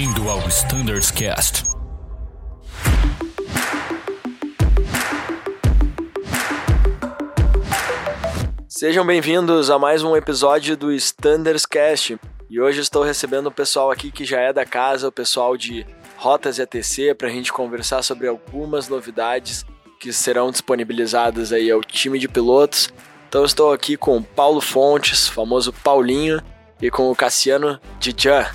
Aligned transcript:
Bem-vindo 0.00 0.30
ao 0.30 0.38
Standards 0.48 1.10
Cast. 1.10 1.62
Sejam 8.66 9.04
bem-vindos 9.04 9.68
a 9.68 9.78
mais 9.78 10.02
um 10.02 10.16
episódio 10.16 10.74
do 10.74 10.90
Standards 10.90 11.66
Cast. 11.66 12.18
E 12.48 12.58
hoje 12.58 12.80
estou 12.80 13.02
recebendo 13.02 13.48
o 13.48 13.52
pessoal 13.52 13.90
aqui 13.90 14.10
que 14.10 14.24
já 14.24 14.40
é 14.40 14.54
da 14.54 14.64
casa, 14.64 15.06
o 15.06 15.12
pessoal 15.12 15.54
de 15.54 15.86
Rotas 16.16 16.56
e 16.56 16.62
ATC, 16.62 17.14
para 17.14 17.28
a 17.28 17.30
gente 17.30 17.52
conversar 17.52 18.02
sobre 18.02 18.26
algumas 18.26 18.88
novidades 18.88 19.66
que 20.00 20.14
serão 20.14 20.50
disponibilizadas 20.50 21.52
aí 21.52 21.70
ao 21.70 21.82
time 21.82 22.18
de 22.18 22.26
pilotos. 22.26 22.88
Então 23.28 23.44
estou 23.44 23.70
aqui 23.70 23.98
com 23.98 24.16
o 24.16 24.22
Paulo 24.22 24.62
Fontes, 24.62 25.28
famoso 25.28 25.74
Paulinho, 25.74 26.40
e 26.80 26.90
com 26.90 27.10
o 27.10 27.14
Cassiano 27.14 27.78
Djan. 27.98 28.46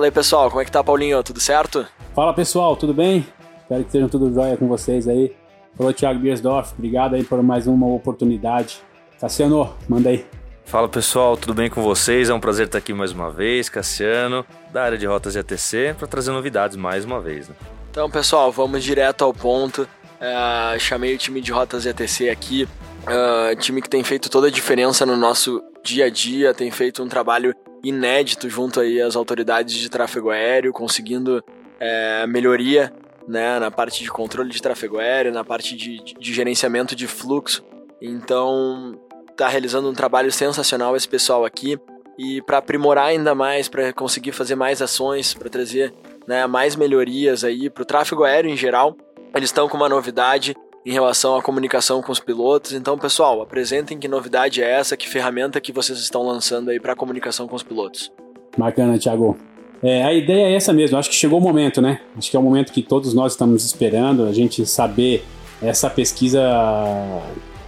Fala 0.00 0.06
aí 0.06 0.12
pessoal, 0.12 0.48
como 0.48 0.62
é 0.62 0.64
que 0.64 0.72
tá 0.72 0.82
Paulinho? 0.82 1.22
Tudo 1.22 1.38
certo? 1.40 1.86
Fala 2.14 2.32
pessoal, 2.32 2.74
tudo 2.74 2.94
bem? 2.94 3.18
Espero 3.60 3.82
que 3.82 3.88
estejam 3.88 4.08
tudo 4.08 4.32
jóia 4.32 4.56
com 4.56 4.66
vocês 4.66 5.06
aí. 5.06 5.36
Falou 5.76 5.92
Thiago 5.92 6.18
Biersdorf, 6.18 6.72
obrigado 6.72 7.16
aí 7.16 7.22
por 7.22 7.42
mais 7.42 7.66
uma 7.66 7.86
oportunidade. 7.86 8.80
Cassiano, 9.20 9.76
manda 9.86 10.08
aí. 10.08 10.24
Fala 10.64 10.88
pessoal, 10.88 11.36
tudo 11.36 11.52
bem 11.52 11.68
com 11.68 11.82
vocês? 11.82 12.30
É 12.30 12.34
um 12.34 12.40
prazer 12.40 12.64
estar 12.64 12.78
aqui 12.78 12.94
mais 12.94 13.12
uma 13.12 13.30
vez, 13.30 13.68
Cassiano, 13.68 14.42
da 14.72 14.84
área 14.84 14.96
de 14.96 15.04
rotas 15.04 15.34
de 15.34 15.40
ATC, 15.40 15.94
para 15.98 16.06
trazer 16.06 16.30
novidades 16.30 16.78
mais 16.78 17.04
uma 17.04 17.20
vez. 17.20 17.50
Né? 17.50 17.54
Então 17.90 18.10
pessoal, 18.10 18.50
vamos 18.50 18.82
direto 18.82 19.22
ao 19.22 19.34
ponto. 19.34 19.82
Uh, 19.82 20.80
chamei 20.80 21.14
o 21.14 21.18
time 21.18 21.42
de 21.42 21.52
rotas 21.52 21.82
de 21.82 21.90
ATC 21.90 22.30
aqui, 22.30 22.66
uh, 23.02 23.54
time 23.56 23.82
que 23.82 23.90
tem 23.90 24.02
feito 24.02 24.30
toda 24.30 24.46
a 24.46 24.50
diferença 24.50 25.04
no 25.04 25.14
nosso 25.14 25.62
dia 25.84 26.06
a 26.06 26.10
dia, 26.10 26.54
tem 26.54 26.70
feito 26.70 27.02
um 27.02 27.08
trabalho 27.08 27.54
inédito 27.82 28.48
junto 28.48 28.80
aí 28.80 29.00
às 29.00 29.16
autoridades 29.16 29.74
de 29.74 29.88
tráfego 29.88 30.30
aéreo, 30.30 30.72
conseguindo 30.72 31.42
é, 31.78 32.26
melhoria 32.26 32.92
né, 33.26 33.58
na 33.58 33.70
parte 33.70 34.02
de 34.02 34.10
controle 34.10 34.50
de 34.50 34.60
tráfego 34.60 34.98
aéreo, 34.98 35.32
na 35.32 35.44
parte 35.44 35.76
de, 35.76 36.02
de, 36.02 36.32
gerenciamento 36.32 36.94
de 36.96 37.06
fluxo. 37.06 37.64
Então, 38.00 38.98
está 39.30 39.48
realizando 39.48 39.88
um 39.88 39.94
trabalho 39.94 40.32
sensacional 40.32 40.96
esse 40.96 41.08
pessoal 41.08 41.44
aqui. 41.44 41.78
E 42.18 42.42
para 42.42 42.58
aprimorar 42.58 43.06
ainda 43.06 43.34
mais, 43.34 43.68
para 43.68 43.92
conseguir 43.92 44.32
fazer 44.32 44.54
mais 44.54 44.82
ações, 44.82 45.32
para 45.32 45.48
trazer 45.48 45.94
né, 46.26 46.46
mais 46.46 46.76
melhorias 46.76 47.44
aí 47.44 47.70
para 47.70 47.82
o 47.82 47.86
tráfego 47.86 48.24
aéreo 48.24 48.50
em 48.50 48.56
geral, 48.56 48.96
eles 49.34 49.48
estão 49.48 49.68
com 49.68 49.76
uma 49.76 49.88
novidade 49.88 50.54
em 50.84 50.92
relação 50.92 51.36
à 51.36 51.42
comunicação 51.42 52.02
com 52.02 52.10
os 52.10 52.20
pilotos. 52.20 52.72
Então, 52.72 52.96
pessoal, 52.98 53.42
apresentem 53.42 53.98
que 53.98 54.08
novidade 54.08 54.62
é 54.62 54.70
essa, 54.70 54.96
que 54.96 55.08
ferramenta 55.08 55.60
que 55.60 55.72
vocês 55.72 55.98
estão 55.98 56.22
lançando 56.22 56.70
aí 56.70 56.80
para 56.80 56.96
comunicação 56.96 57.46
com 57.46 57.56
os 57.56 57.62
pilotos. 57.62 58.10
Bacana, 58.56 58.98
Thiago. 58.98 59.36
É, 59.82 60.02
a 60.04 60.12
ideia 60.12 60.46
é 60.46 60.54
essa 60.54 60.72
mesmo, 60.72 60.98
acho 60.98 61.08
que 61.08 61.16
chegou 61.16 61.38
o 61.38 61.42
momento, 61.42 61.80
né? 61.80 62.00
Acho 62.16 62.30
que 62.30 62.36
é 62.36 62.40
o 62.40 62.42
momento 62.42 62.72
que 62.72 62.82
todos 62.82 63.14
nós 63.14 63.32
estamos 63.32 63.64
esperando, 63.64 64.26
a 64.26 64.32
gente 64.32 64.66
saber 64.66 65.24
essa 65.62 65.88
pesquisa 65.88 66.42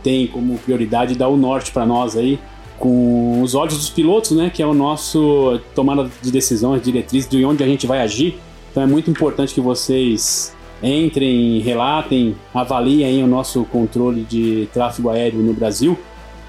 tem 0.03 0.27
como 0.27 0.59
prioridade 0.59 1.15
dar 1.15 1.29
o 1.29 1.37
norte 1.37 1.73
para 1.73 1.87
nós 1.87 2.17
aí, 2.17 2.39
com 2.79 3.41
os 3.41 3.55
olhos 3.55 3.77
dos 3.77 3.89
pilotos, 3.89 4.33
né? 4.33 4.51
Que 4.53 4.63
é 4.63 4.67
o 4.67 4.75
nosso 4.75 5.61
tomada 5.75 6.11
de 6.21 6.31
decisões, 6.31 6.83
diretrizes 6.83 7.31
de 7.31 7.45
onde 7.45 7.63
a 7.63 7.67
gente 7.67 7.87
vai 7.87 8.01
agir. 8.01 8.39
Então 8.71 8.83
é 8.83 8.87
muito 8.87 9.11
importante 9.11 9.55
que 9.55 9.61
vocês 9.61 10.55
entrem, 10.83 11.61
relatem, 11.61 12.37
avaliem 12.53 13.23
o 13.23 13.27
nosso 13.27 13.65
controle 13.65 14.23
de 14.23 14.69
tráfego 14.73 15.11
aéreo 15.11 15.41
no 15.41 15.53
Brasil. 15.53 15.99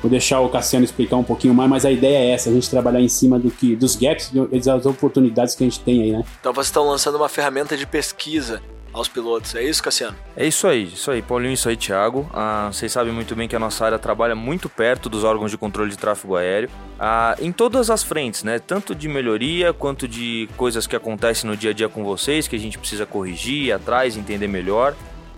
Vou 0.02 0.10
deixar 0.10 0.42
o 0.42 0.50
Cassiano 0.50 0.84
explicar 0.84 1.16
um 1.16 1.24
pouquinho 1.24 1.54
mais, 1.54 1.70
mas 1.70 1.86
a 1.86 1.92
ideia 1.92 2.18
é 2.18 2.32
essa, 2.32 2.50
a 2.50 2.54
gente 2.54 2.70
trabalhar 2.70 3.00
em 3.00 3.08
cima 3.08 3.40
do 3.40 3.50
que, 3.50 3.74
dos 3.74 3.96
gaps 3.96 4.32
e 4.52 4.60
das 4.60 4.86
oportunidades 4.86 5.56
que 5.56 5.64
a 5.64 5.68
gente 5.68 5.80
tem 5.80 6.02
aí, 6.02 6.12
né? 6.12 6.26
Então 6.42 6.54
vocês 6.54 6.68
estão 6.68 6.86
lançando 6.86 7.16
uma 7.16 7.30
ferramenta 7.30 7.78
de 7.78 7.88
pesquisa 7.88 8.62
aos 8.94 9.08
pilotos. 9.08 9.56
É 9.56 9.64
isso, 9.64 9.82
Cassiano? 9.82 10.16
É 10.36 10.46
isso 10.46 10.68
aí, 10.68 10.84
isso 10.84 11.10
aí, 11.10 11.22
Paulinho, 11.22 11.54
isso 11.54 11.68
aí, 11.68 11.76
Thiago. 11.76 12.30
Ah, 12.32 12.70
vocês 12.72 12.92
sabem 12.92 13.12
muito 13.12 13.36
bem 13.36 13.48
que 13.48 13.56
a 13.56 13.60
nossa 13.60 13.86
área 13.86 13.98
trabalha 13.98 14.36
muito 14.36 14.70
perto 14.70 15.10
dos 15.10 15.24
órgãos 15.24 15.52
de 15.52 15.58
controle 15.58 15.90
de 15.90 15.98
tráfego 15.98 16.36
aéreo, 16.36 16.70
ah, 17.00 17.36
em 17.42 17.52
todas 17.52 17.90
as 17.90 18.04
frentes, 18.04 18.44
né? 18.44 18.60
Tanto 18.60 18.94
de 18.94 19.08
melhoria 19.08 19.74
quanto 19.74 20.08
de 20.08 20.48
coisas 20.56 20.86
que 20.86 20.96
acontecem 20.96 21.50
no 21.50 21.58
dia 21.58 21.72
a 21.72 21.74
dia 21.74 21.90
com 21.90 22.04
vocês, 22.04 22.48
que 22.48 22.56
a 22.56 22.60
gente 22.60 22.78
precisa 22.78 23.06
corrigir, 23.06 23.66
ir 23.66 23.72
atrás, 23.72 24.16
entender 24.16 24.48
melhor. 24.48 24.96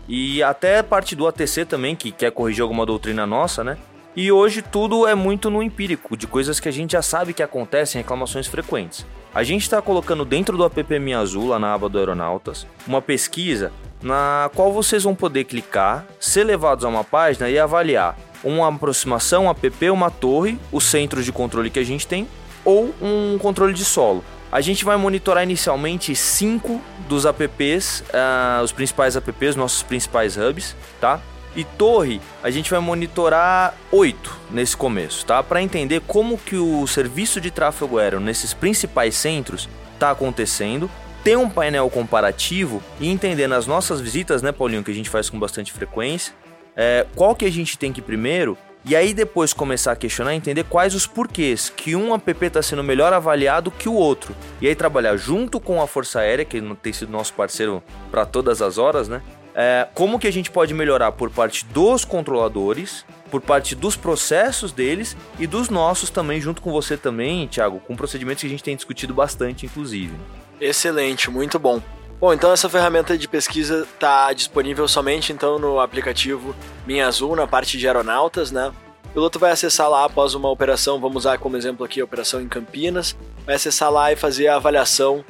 E 0.08 0.44
até 0.44 0.84
parte 0.84 1.16
do 1.16 1.28
ATC 1.28 1.66
também, 1.66 1.96
que 1.96 2.12
quer 2.12 2.32
corrigir 2.32 2.62
alguma 2.62 2.86
doutrina 2.86 3.26
nossa, 3.26 3.64
né? 3.64 3.78
E 4.16 4.32
hoje 4.32 4.62
tudo 4.62 5.06
é 5.06 5.14
muito 5.14 5.50
no 5.50 5.62
empírico, 5.62 6.16
de 6.16 6.26
coisas 6.26 6.60
que 6.60 6.70
a 6.70 6.72
gente 6.72 6.94
já 6.94 7.02
sabe 7.02 7.34
que 7.34 7.44
acontecem, 7.44 8.02
reclamações 8.02 8.48
frequentes. 8.48 9.06
A 9.36 9.44
gente 9.44 9.64
está 9.64 9.82
colocando 9.82 10.24
dentro 10.24 10.56
do 10.56 10.64
app 10.64 10.98
Minha 10.98 11.20
Azul, 11.20 11.50
lá 11.50 11.60
na 11.60 11.74
aba 11.74 11.90
do 11.90 12.00
Aeronautas, 12.00 12.66
uma 12.88 13.02
pesquisa 13.02 13.70
na 14.02 14.50
qual 14.56 14.72
vocês 14.72 15.04
vão 15.04 15.14
poder 15.14 15.44
clicar, 15.44 16.06
ser 16.22 16.46
levados 16.46 16.86
a 16.86 16.88
uma 16.88 17.04
página 17.04 17.50
e 17.50 17.60
avaliar 17.60 18.18
uma 18.42 18.70
aproximação, 18.70 19.48
um 19.48 19.50
app, 19.50 19.90
uma 19.90 20.10
torre, 20.10 20.58
os 20.72 20.86
centros 20.86 21.26
de 21.26 21.34
controle 21.34 21.70
que 21.70 21.80
a 21.80 21.84
gente 21.84 22.08
tem 22.08 22.26
ou 22.64 22.96
um 23.02 23.38
controle 23.38 23.74
de 23.74 23.84
solo. 23.84 24.24
A 24.50 24.62
gente 24.62 24.86
vai 24.86 24.96
monitorar 24.96 25.44
inicialmente 25.44 26.16
cinco 26.16 26.80
dos 27.10 27.26
apps, 27.26 28.06
uh, 28.12 28.64
os 28.64 28.72
principais 28.72 29.18
apps, 29.18 29.58
nossos 29.58 29.84
principais 29.84 30.38
hubs, 30.38 30.78
tá? 31.02 31.20
E 31.56 31.64
torre, 31.64 32.22
a 32.44 32.50
gente 32.50 32.70
vai 32.70 32.80
monitorar 32.80 33.74
oito 33.92 34.38
nesse 34.52 34.76
começo, 34.76 35.26
tá? 35.26 35.42
Para 35.42 35.62
entender 35.62 36.02
como 36.02 36.38
que 36.38 36.58
o 36.58 36.86
serviço 36.86 37.40
de 37.40 37.50
tráfego 37.50 37.98
aéreo 37.98 38.20
nesses 38.20 38.54
principais 38.54 39.16
centros 39.16 39.70
está 39.94 40.12
acontecendo, 40.12 40.90
ter 41.24 41.38
um 41.38 41.50
painel 41.50 41.90
comparativo 41.90 42.84
e 43.00 43.10
entender 43.10 43.48
nas 43.48 43.66
nossas 43.66 44.02
visitas, 44.02 44.42
né, 44.42 44.52
Paulinho, 44.52 44.84
que 44.84 44.92
a 44.92 44.94
gente 44.94 45.10
faz 45.10 45.30
com 45.30 45.40
bastante 45.40 45.72
frequência, 45.72 46.34
é, 46.76 47.06
qual 47.16 47.34
que 47.36 47.46
a 47.46 47.52
gente 47.52 47.78
tem 47.78 47.94
que 47.94 48.02
ir 48.02 48.04
primeiro 48.04 48.58
e 48.88 48.96
aí 48.96 49.16
depois 49.16 49.52
começar 49.52 49.94
a 49.94 49.96
questionar, 49.96 50.36
entender 50.36 50.64
quais 50.66 50.94
os 50.94 51.08
porquês 51.08 51.72
que 51.72 51.96
um 51.96 52.14
app 52.14 52.46
está 52.46 52.62
sendo 52.62 52.84
melhor 52.84 53.12
avaliado 53.14 53.72
que 53.72 53.90
o 53.90 53.94
outro. 53.94 54.36
E 54.62 54.68
aí 54.68 54.76
trabalhar 54.76 55.18
junto 55.18 55.60
com 55.60 55.82
a 55.82 55.88
Força 55.88 56.20
Aérea, 56.20 56.46
que 56.46 56.62
tem 56.84 56.94
sido 56.94 57.12
nosso 57.12 57.34
parceiro 57.34 57.82
para 58.12 58.28
todas 58.28 58.62
as 58.62 58.78
horas, 58.78 59.10
né? 59.10 59.24
É, 59.58 59.88
como 59.94 60.20
que 60.20 60.28
a 60.28 60.32
gente 60.32 60.52
pode 60.52 60.74
melhorar 60.74 61.14
por 61.14 61.30
parte 61.30 61.64
dos 61.68 62.04
controladores, 62.04 63.06
por 63.32 63.40
parte 63.40 63.74
dos 63.74 63.96
processos 63.96 64.74
deles 64.74 65.16
e 65.40 65.48
dos 65.48 65.70
nossos 65.70 66.10
também, 66.10 66.42
junto 66.42 66.62
com 66.62 66.74
você 66.74 66.98
também, 66.98 67.48
Thiago, 67.48 67.80
com 67.80 67.96
procedimentos 67.96 68.42
que 68.42 68.48
a 68.48 68.50
gente 68.50 68.64
tem 68.64 68.76
discutido 68.76 69.14
bastante, 69.14 69.66
inclusive. 69.66 70.14
Excelente, 70.60 71.32
muito 71.32 71.58
bom. 71.58 71.82
Bom, 72.20 72.34
então 72.34 72.52
essa 72.52 72.68
ferramenta 72.68 73.18
de 73.18 73.28
pesquisa 73.30 73.88
está 73.94 74.34
disponível 74.34 74.88
somente 74.88 75.32
então 75.32 75.58
no 75.58 75.80
aplicativo 75.80 76.54
Minha 76.86 77.08
Azul, 77.08 77.36
na 77.36 77.48
parte 77.48 77.78
de 77.78 77.88
aeronautas, 77.88 78.52
né? 78.52 78.74
O 79.06 79.10
piloto 79.10 79.40
vai 79.40 79.52
acessar 79.52 79.90
lá 79.90 80.04
após 80.04 80.34
uma 80.34 80.50
operação, 80.50 81.00
vamos 81.00 81.24
usar 81.24 81.38
como 81.38 81.56
exemplo 81.56 81.86
aqui 81.86 82.02
a 82.02 82.04
operação 82.04 82.42
em 82.42 82.50
Campinas, 82.50 83.16
vai 83.46 83.56
acessar 83.56 83.90
lá 83.90 84.12
e 84.12 84.18
fazer 84.18 84.48
a 84.48 84.58
avaliação 84.58 85.24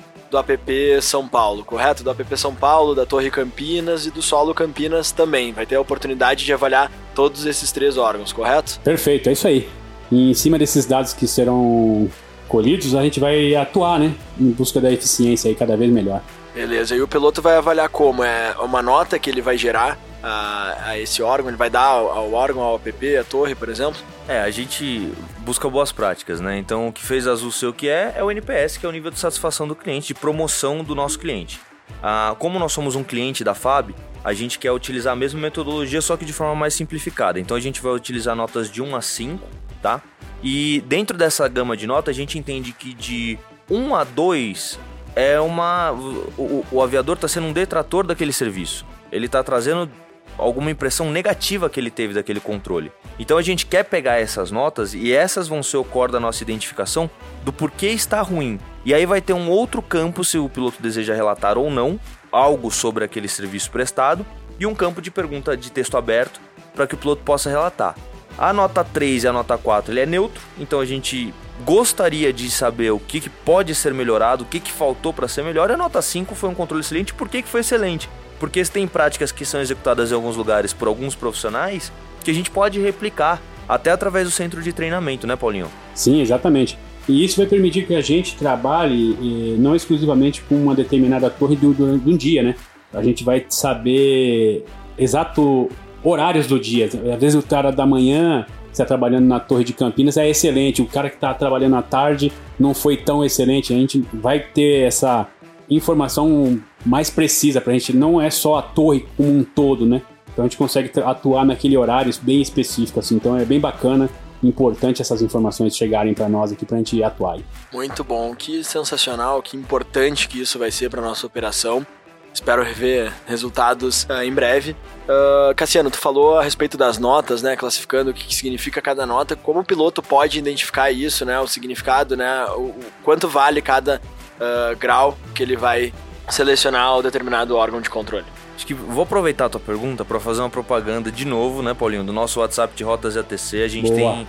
do 0.44 0.52
app 0.52 1.02
São 1.02 1.28
Paulo, 1.28 1.64
correto? 1.64 2.04
Do 2.04 2.12
app 2.12 2.38
São 2.38 2.54
Paulo, 2.54 2.94
da 2.94 3.06
Torre 3.06 3.32
Campinas 3.32 4.06
e 4.06 4.12
do 4.12 4.22
Solo 4.22 4.54
Campinas 4.54 5.12
também. 5.12 5.54
Vai 5.54 5.66
ter 5.66 5.76
a 5.76 5.82
oportunidade 5.82 6.44
de 6.44 6.54
avaliar 6.54 6.92
todos 7.14 7.46
esses 7.46 7.72
três 7.72 7.98
órgãos, 7.98 8.34
correto? 8.34 8.80
Perfeito, 8.84 9.30
é 9.30 9.34
isso 9.34 9.48
aí. 9.48 9.70
E 10.12 10.32
em 10.32 10.34
cima 10.34 10.60
desses 10.60 10.86
dados 10.86 11.14
que 11.14 11.28
serão 11.28 12.10
colhidos, 12.48 12.94
a 12.96 13.02
gente 13.02 13.20
vai 13.20 13.56
atuar, 13.56 14.00
né? 14.00 14.14
Em 14.40 14.52
busca 14.52 14.82
da 14.82 14.92
eficiência 14.92 15.50
aí 15.50 15.56
cada 15.56 15.78
vez 15.78 15.92
melhor. 15.92 16.22
Beleza, 16.54 16.96
e 16.96 17.02
o 17.02 17.08
piloto 17.08 17.42
vai 17.42 17.58
avaliar 17.58 17.90
como? 17.90 18.24
É 18.24 18.56
uma 18.60 18.82
nota 18.82 19.18
que 19.20 19.30
ele 19.30 19.42
vai 19.42 19.58
gerar 19.58 19.98
a, 20.24 20.90
a 20.90 21.00
esse 21.00 21.22
órgão, 21.22 21.50
ele 21.50 21.58
vai 21.58 21.70
dar 21.70 21.84
ao, 21.84 22.10
ao 22.10 22.34
órgão, 22.34 22.62
ao 22.62 22.76
app, 22.76 23.18
à 23.18 23.24
torre, 23.24 23.56
por 23.56 23.70
exemplo? 23.70 24.00
É, 24.28 24.42
a 24.42 24.50
gente 24.50 25.12
busca 25.40 25.70
boas 25.70 25.92
práticas, 25.92 26.42
né? 26.42 26.58
Então 26.58 26.88
o 26.88 26.94
que 26.94 27.04
fez 27.04 27.28
Azul 27.28 27.52
ser 27.52 27.68
o 27.68 27.74
que 27.74 27.88
é, 27.88 28.16
é 28.18 28.24
o 28.24 28.32
NPS, 28.32 28.78
que 28.78 28.86
é 28.86 28.90
o 28.90 28.92
nível 28.92 29.12
de 29.12 29.20
satisfação 29.20 29.68
do 29.68 29.76
cliente, 29.76 30.08
de 30.08 30.14
promoção 30.16 30.84
do 30.84 30.96
nosso 30.96 31.20
cliente. 31.20 31.62
Ah, 32.02 32.36
como 32.40 32.58
nós 32.58 32.72
somos 32.72 32.96
um 32.96 33.04
cliente 33.04 33.44
da 33.44 33.54
FAB, 33.54 33.94
a 34.24 34.34
gente 34.34 34.58
quer 34.58 34.72
utilizar 34.72 35.14
a 35.14 35.16
mesma 35.16 35.40
metodologia, 35.40 36.02
só 36.02 36.18
que 36.18 36.26
de 36.26 36.34
forma 36.34 36.56
mais 36.56 36.74
simplificada. 36.74 37.40
Então 37.40 37.56
a 37.56 37.60
gente 37.60 37.82
vai 37.82 37.92
utilizar 37.94 38.36
notas 38.36 38.72
de 38.72 38.82
1 38.82 38.96
a 38.96 39.02
5, 39.02 39.48
tá? 39.82 40.02
E 40.42 40.84
dentro 40.88 41.16
dessa 41.16 41.48
gama 41.48 41.78
de 41.78 41.86
notas, 41.86 42.16
a 42.16 42.18
gente 42.18 42.40
entende 42.40 42.72
que 42.72 42.96
de 42.96 43.38
1 43.70 43.96
a 43.96 44.04
2 44.04 44.80
é 45.16 45.40
uma. 45.40 45.92
O, 45.92 46.66
o 46.72 46.82
aviador 46.82 47.16
está 47.16 47.28
sendo 47.28 47.46
um 47.48 47.54
detrator 47.54 48.06
daquele 48.06 48.34
serviço. 48.34 48.86
Ele 49.12 49.28
está 49.28 49.44
trazendo 49.44 49.90
alguma 50.38 50.72
impressão 50.72 51.12
negativa 51.12 51.70
que 51.70 51.80
ele 51.80 51.90
teve 51.90 52.14
daquele 52.14 52.40
controle. 52.40 52.92
Então 53.18 53.38
a 53.38 53.42
gente 53.42 53.66
quer 53.66 53.84
pegar 53.84 54.20
essas 54.20 54.52
notas 54.52 54.94
e 54.94 55.14
essas 55.14 55.48
vão 55.48 55.64
ser 55.64 55.78
o 55.78 55.84
core 55.84 56.12
da 56.12 56.20
nossa 56.20 56.44
identificação 56.44 57.10
do 57.44 57.54
porquê 57.54 57.88
está 57.88 58.22
ruim. 58.22 58.60
E 58.84 58.94
aí 58.94 59.06
vai 59.06 59.22
ter 59.22 59.34
um 59.34 59.50
outro 59.50 59.82
campo 59.82 60.24
se 60.24 60.38
o 60.38 60.50
piloto 60.50 60.82
deseja 60.82 61.14
relatar 61.14 61.58
ou 61.58 61.72
não 61.72 62.00
algo 62.32 62.70
sobre 62.70 63.04
aquele 63.04 63.28
serviço 63.28 63.72
prestado 63.72 64.26
e 64.60 64.66
um 64.66 64.76
campo 64.76 65.02
de 65.02 65.10
pergunta 65.10 65.56
de 65.56 65.72
texto 65.72 65.98
aberto 65.98 66.40
para 66.74 66.86
que 66.86 66.96
o 66.96 66.98
piloto 66.98 67.24
possa 67.24 67.50
relatar. 67.50 67.96
A 68.38 68.52
nota 68.52 68.84
3 68.84 69.24
e 69.24 69.28
a 69.28 69.34
nota 69.34 69.58
4 69.58 69.94
ele 69.94 70.02
é 70.02 70.06
neutro, 70.06 70.42
então 70.60 70.82
a 70.82 70.86
gente 70.86 71.34
gostaria 71.64 72.34
de 72.34 72.52
saber 72.52 72.92
o 72.92 73.00
que, 73.00 73.22
que 73.22 73.30
pode 73.30 73.74
ser 73.74 73.94
melhorado, 73.94 74.44
o 74.44 74.48
que, 74.48 74.60
que 74.60 74.72
faltou 74.72 75.14
para 75.14 75.28
ser 75.28 75.44
melhor. 75.44 75.70
E 75.70 75.74
a 75.74 75.78
nota 75.78 76.02
5 76.02 76.36
foi 76.36 76.50
um 76.50 76.54
controle 76.54 76.82
excelente. 76.82 77.14
Por 77.14 77.30
que, 77.30 77.42
que 77.42 77.48
foi 77.48 77.62
excelente? 77.62 78.10
Porque 78.40 78.64
tem 78.66 78.88
práticas 78.88 79.32
que 79.32 79.46
são 79.46 79.62
executadas 79.62 80.12
em 80.12 80.16
alguns 80.16 80.36
lugares 80.36 80.74
por 80.74 80.88
alguns 80.88 81.16
profissionais 81.16 81.92
que 82.24 82.32
a 82.32 82.34
gente 82.34 82.50
pode 82.50 82.80
replicar 82.80 83.42
até 83.68 83.92
através 83.92 84.28
do 84.28 84.32
centro 84.32 84.62
de 84.62 84.74
treinamento, 84.74 85.26
né, 85.26 85.36
Paulinho? 85.36 85.68
Sim, 85.94 86.22
exatamente. 86.22 86.78
E 87.08 87.24
isso 87.24 87.38
vai 87.38 87.46
permitir 87.46 87.86
que 87.86 87.96
a 87.96 88.02
gente 88.02 88.36
trabalhe 88.36 89.16
não 89.60 89.76
exclusivamente 89.76 90.42
com 90.42 90.56
uma 90.56 90.74
determinada 90.74 91.30
torre 91.30 91.56
do, 91.56 91.74
do 91.74 92.18
dia, 92.18 92.42
né? 92.42 92.56
A 92.94 93.04
gente 93.04 93.24
vai 93.24 93.46
saber 93.50 94.66
exato 94.98 95.70
horários 96.04 96.48
do 96.48 96.60
dia. 96.60 96.86
Às 96.86 97.20
vezes 97.20 97.36
o 97.36 97.44
cara 97.46 97.72
da 97.72 97.86
manhã 97.86 98.46
está 98.72 98.86
trabalhando 98.86 99.26
na 99.26 99.40
Torre 99.40 99.64
de 99.64 99.74
Campinas 99.74 100.18
é 100.18 100.30
excelente. 100.30 100.82
O 100.82 100.86
cara 100.86 101.10
que 101.10 101.16
está 101.16 101.34
trabalhando 101.34 101.76
à 101.76 101.82
tarde 101.82 102.32
não 102.60 102.74
foi 102.74 102.98
tão 102.98 103.24
excelente. 103.24 103.74
A 103.74 103.78
gente 103.78 104.04
vai 104.14 104.40
ter 104.40 104.88
essa 104.88 105.28
informação 105.70 106.60
mais 106.86 107.10
precisa 107.10 107.60
para 107.60 107.74
a 107.74 107.78
gente. 107.78 107.96
Não 107.96 108.22
é 108.22 108.30
só 108.30 108.58
a 108.58 108.62
torre 108.62 109.06
como 109.18 109.30
um 109.30 109.44
todo, 109.44 109.86
né? 109.86 110.02
Então 110.32 110.44
a 110.44 110.48
gente 110.48 110.58
consegue 110.58 110.92
atuar 111.00 111.46
naquele 111.46 111.78
horário 111.78 112.14
bem 112.22 112.42
específico, 112.42 113.00
assim. 113.00 113.16
Então 113.16 113.38
é 113.38 113.46
bem 113.46 113.60
bacana, 113.60 114.10
importante 114.44 115.02
essas 115.02 115.22
informações 115.22 115.76
chegarem 115.76 116.14
para 116.14 116.28
nós 116.28 116.52
aqui 116.52 116.66
para 116.66 116.76
a 116.76 116.80
gente 116.80 117.02
atuar. 117.02 117.40
Muito 117.74 118.04
bom, 118.04 118.36
que 118.36 118.64
sensacional, 118.64 119.42
que 119.42 119.58
importante 119.58 120.28
que 120.28 120.42
isso 120.42 120.60
vai 120.60 120.72
ser 120.72 120.90
para 120.90 121.02
nossa 121.02 121.26
operação. 121.26 121.86
Espero 122.34 122.62
rever 122.62 123.14
resultados 123.26 124.04
uh, 124.10 124.22
em 124.22 124.34
breve. 124.34 124.76
Uh, 125.08 125.56
Cassiano, 125.56 125.90
tu 125.90 125.98
falou 125.98 126.38
a 126.38 126.44
respeito 126.44 126.78
das 126.78 126.98
notas, 126.98 127.42
né? 127.42 127.56
Classificando 127.56 128.12
o 128.12 128.14
que, 128.14 128.26
que, 128.26 128.36
significa 128.36 128.82
cada 128.82 129.06
nota. 129.06 129.38
Como 129.38 129.62
o 129.62 129.64
piloto 129.64 130.04
pode 130.04 130.38
identificar 130.38 130.92
isso, 130.92 131.24
né? 131.24 131.40
O 131.40 131.48
significado, 131.48 132.18
né? 132.18 132.46
O, 132.48 132.64
o 132.64 132.86
quanto 133.06 133.30
vale 133.30 133.62
cada 133.62 134.02
uh, 134.36 134.76
grau 134.78 135.18
que 135.34 135.44
ele 135.44 135.56
vai 135.56 135.94
selecionar 136.30 136.98
o 136.98 137.02
determinado 137.02 137.56
órgão 137.56 137.82
de 137.82 137.90
controle. 137.90 138.26
Acho 138.56 138.66
que 138.66 138.74
vou 138.74 139.04
aproveitar 139.04 139.46
a 139.46 139.50
tua 139.50 139.60
pergunta 139.60 140.06
para 140.06 140.20
fazer 140.20 140.42
uma 140.42 140.50
propaganda 140.50 141.12
de 141.12 141.26
novo, 141.26 141.62
né, 141.62 141.74
Paulinho? 141.74 142.04
Do 142.04 142.14
nosso 142.14 142.40
WhatsApp 142.40 142.76
de 142.76 142.84
Rotas 142.84 143.18
ATC. 143.18 143.64
A 143.64 143.68
gente 143.68 143.92
Boa. 143.92 143.98
tem 143.98 144.28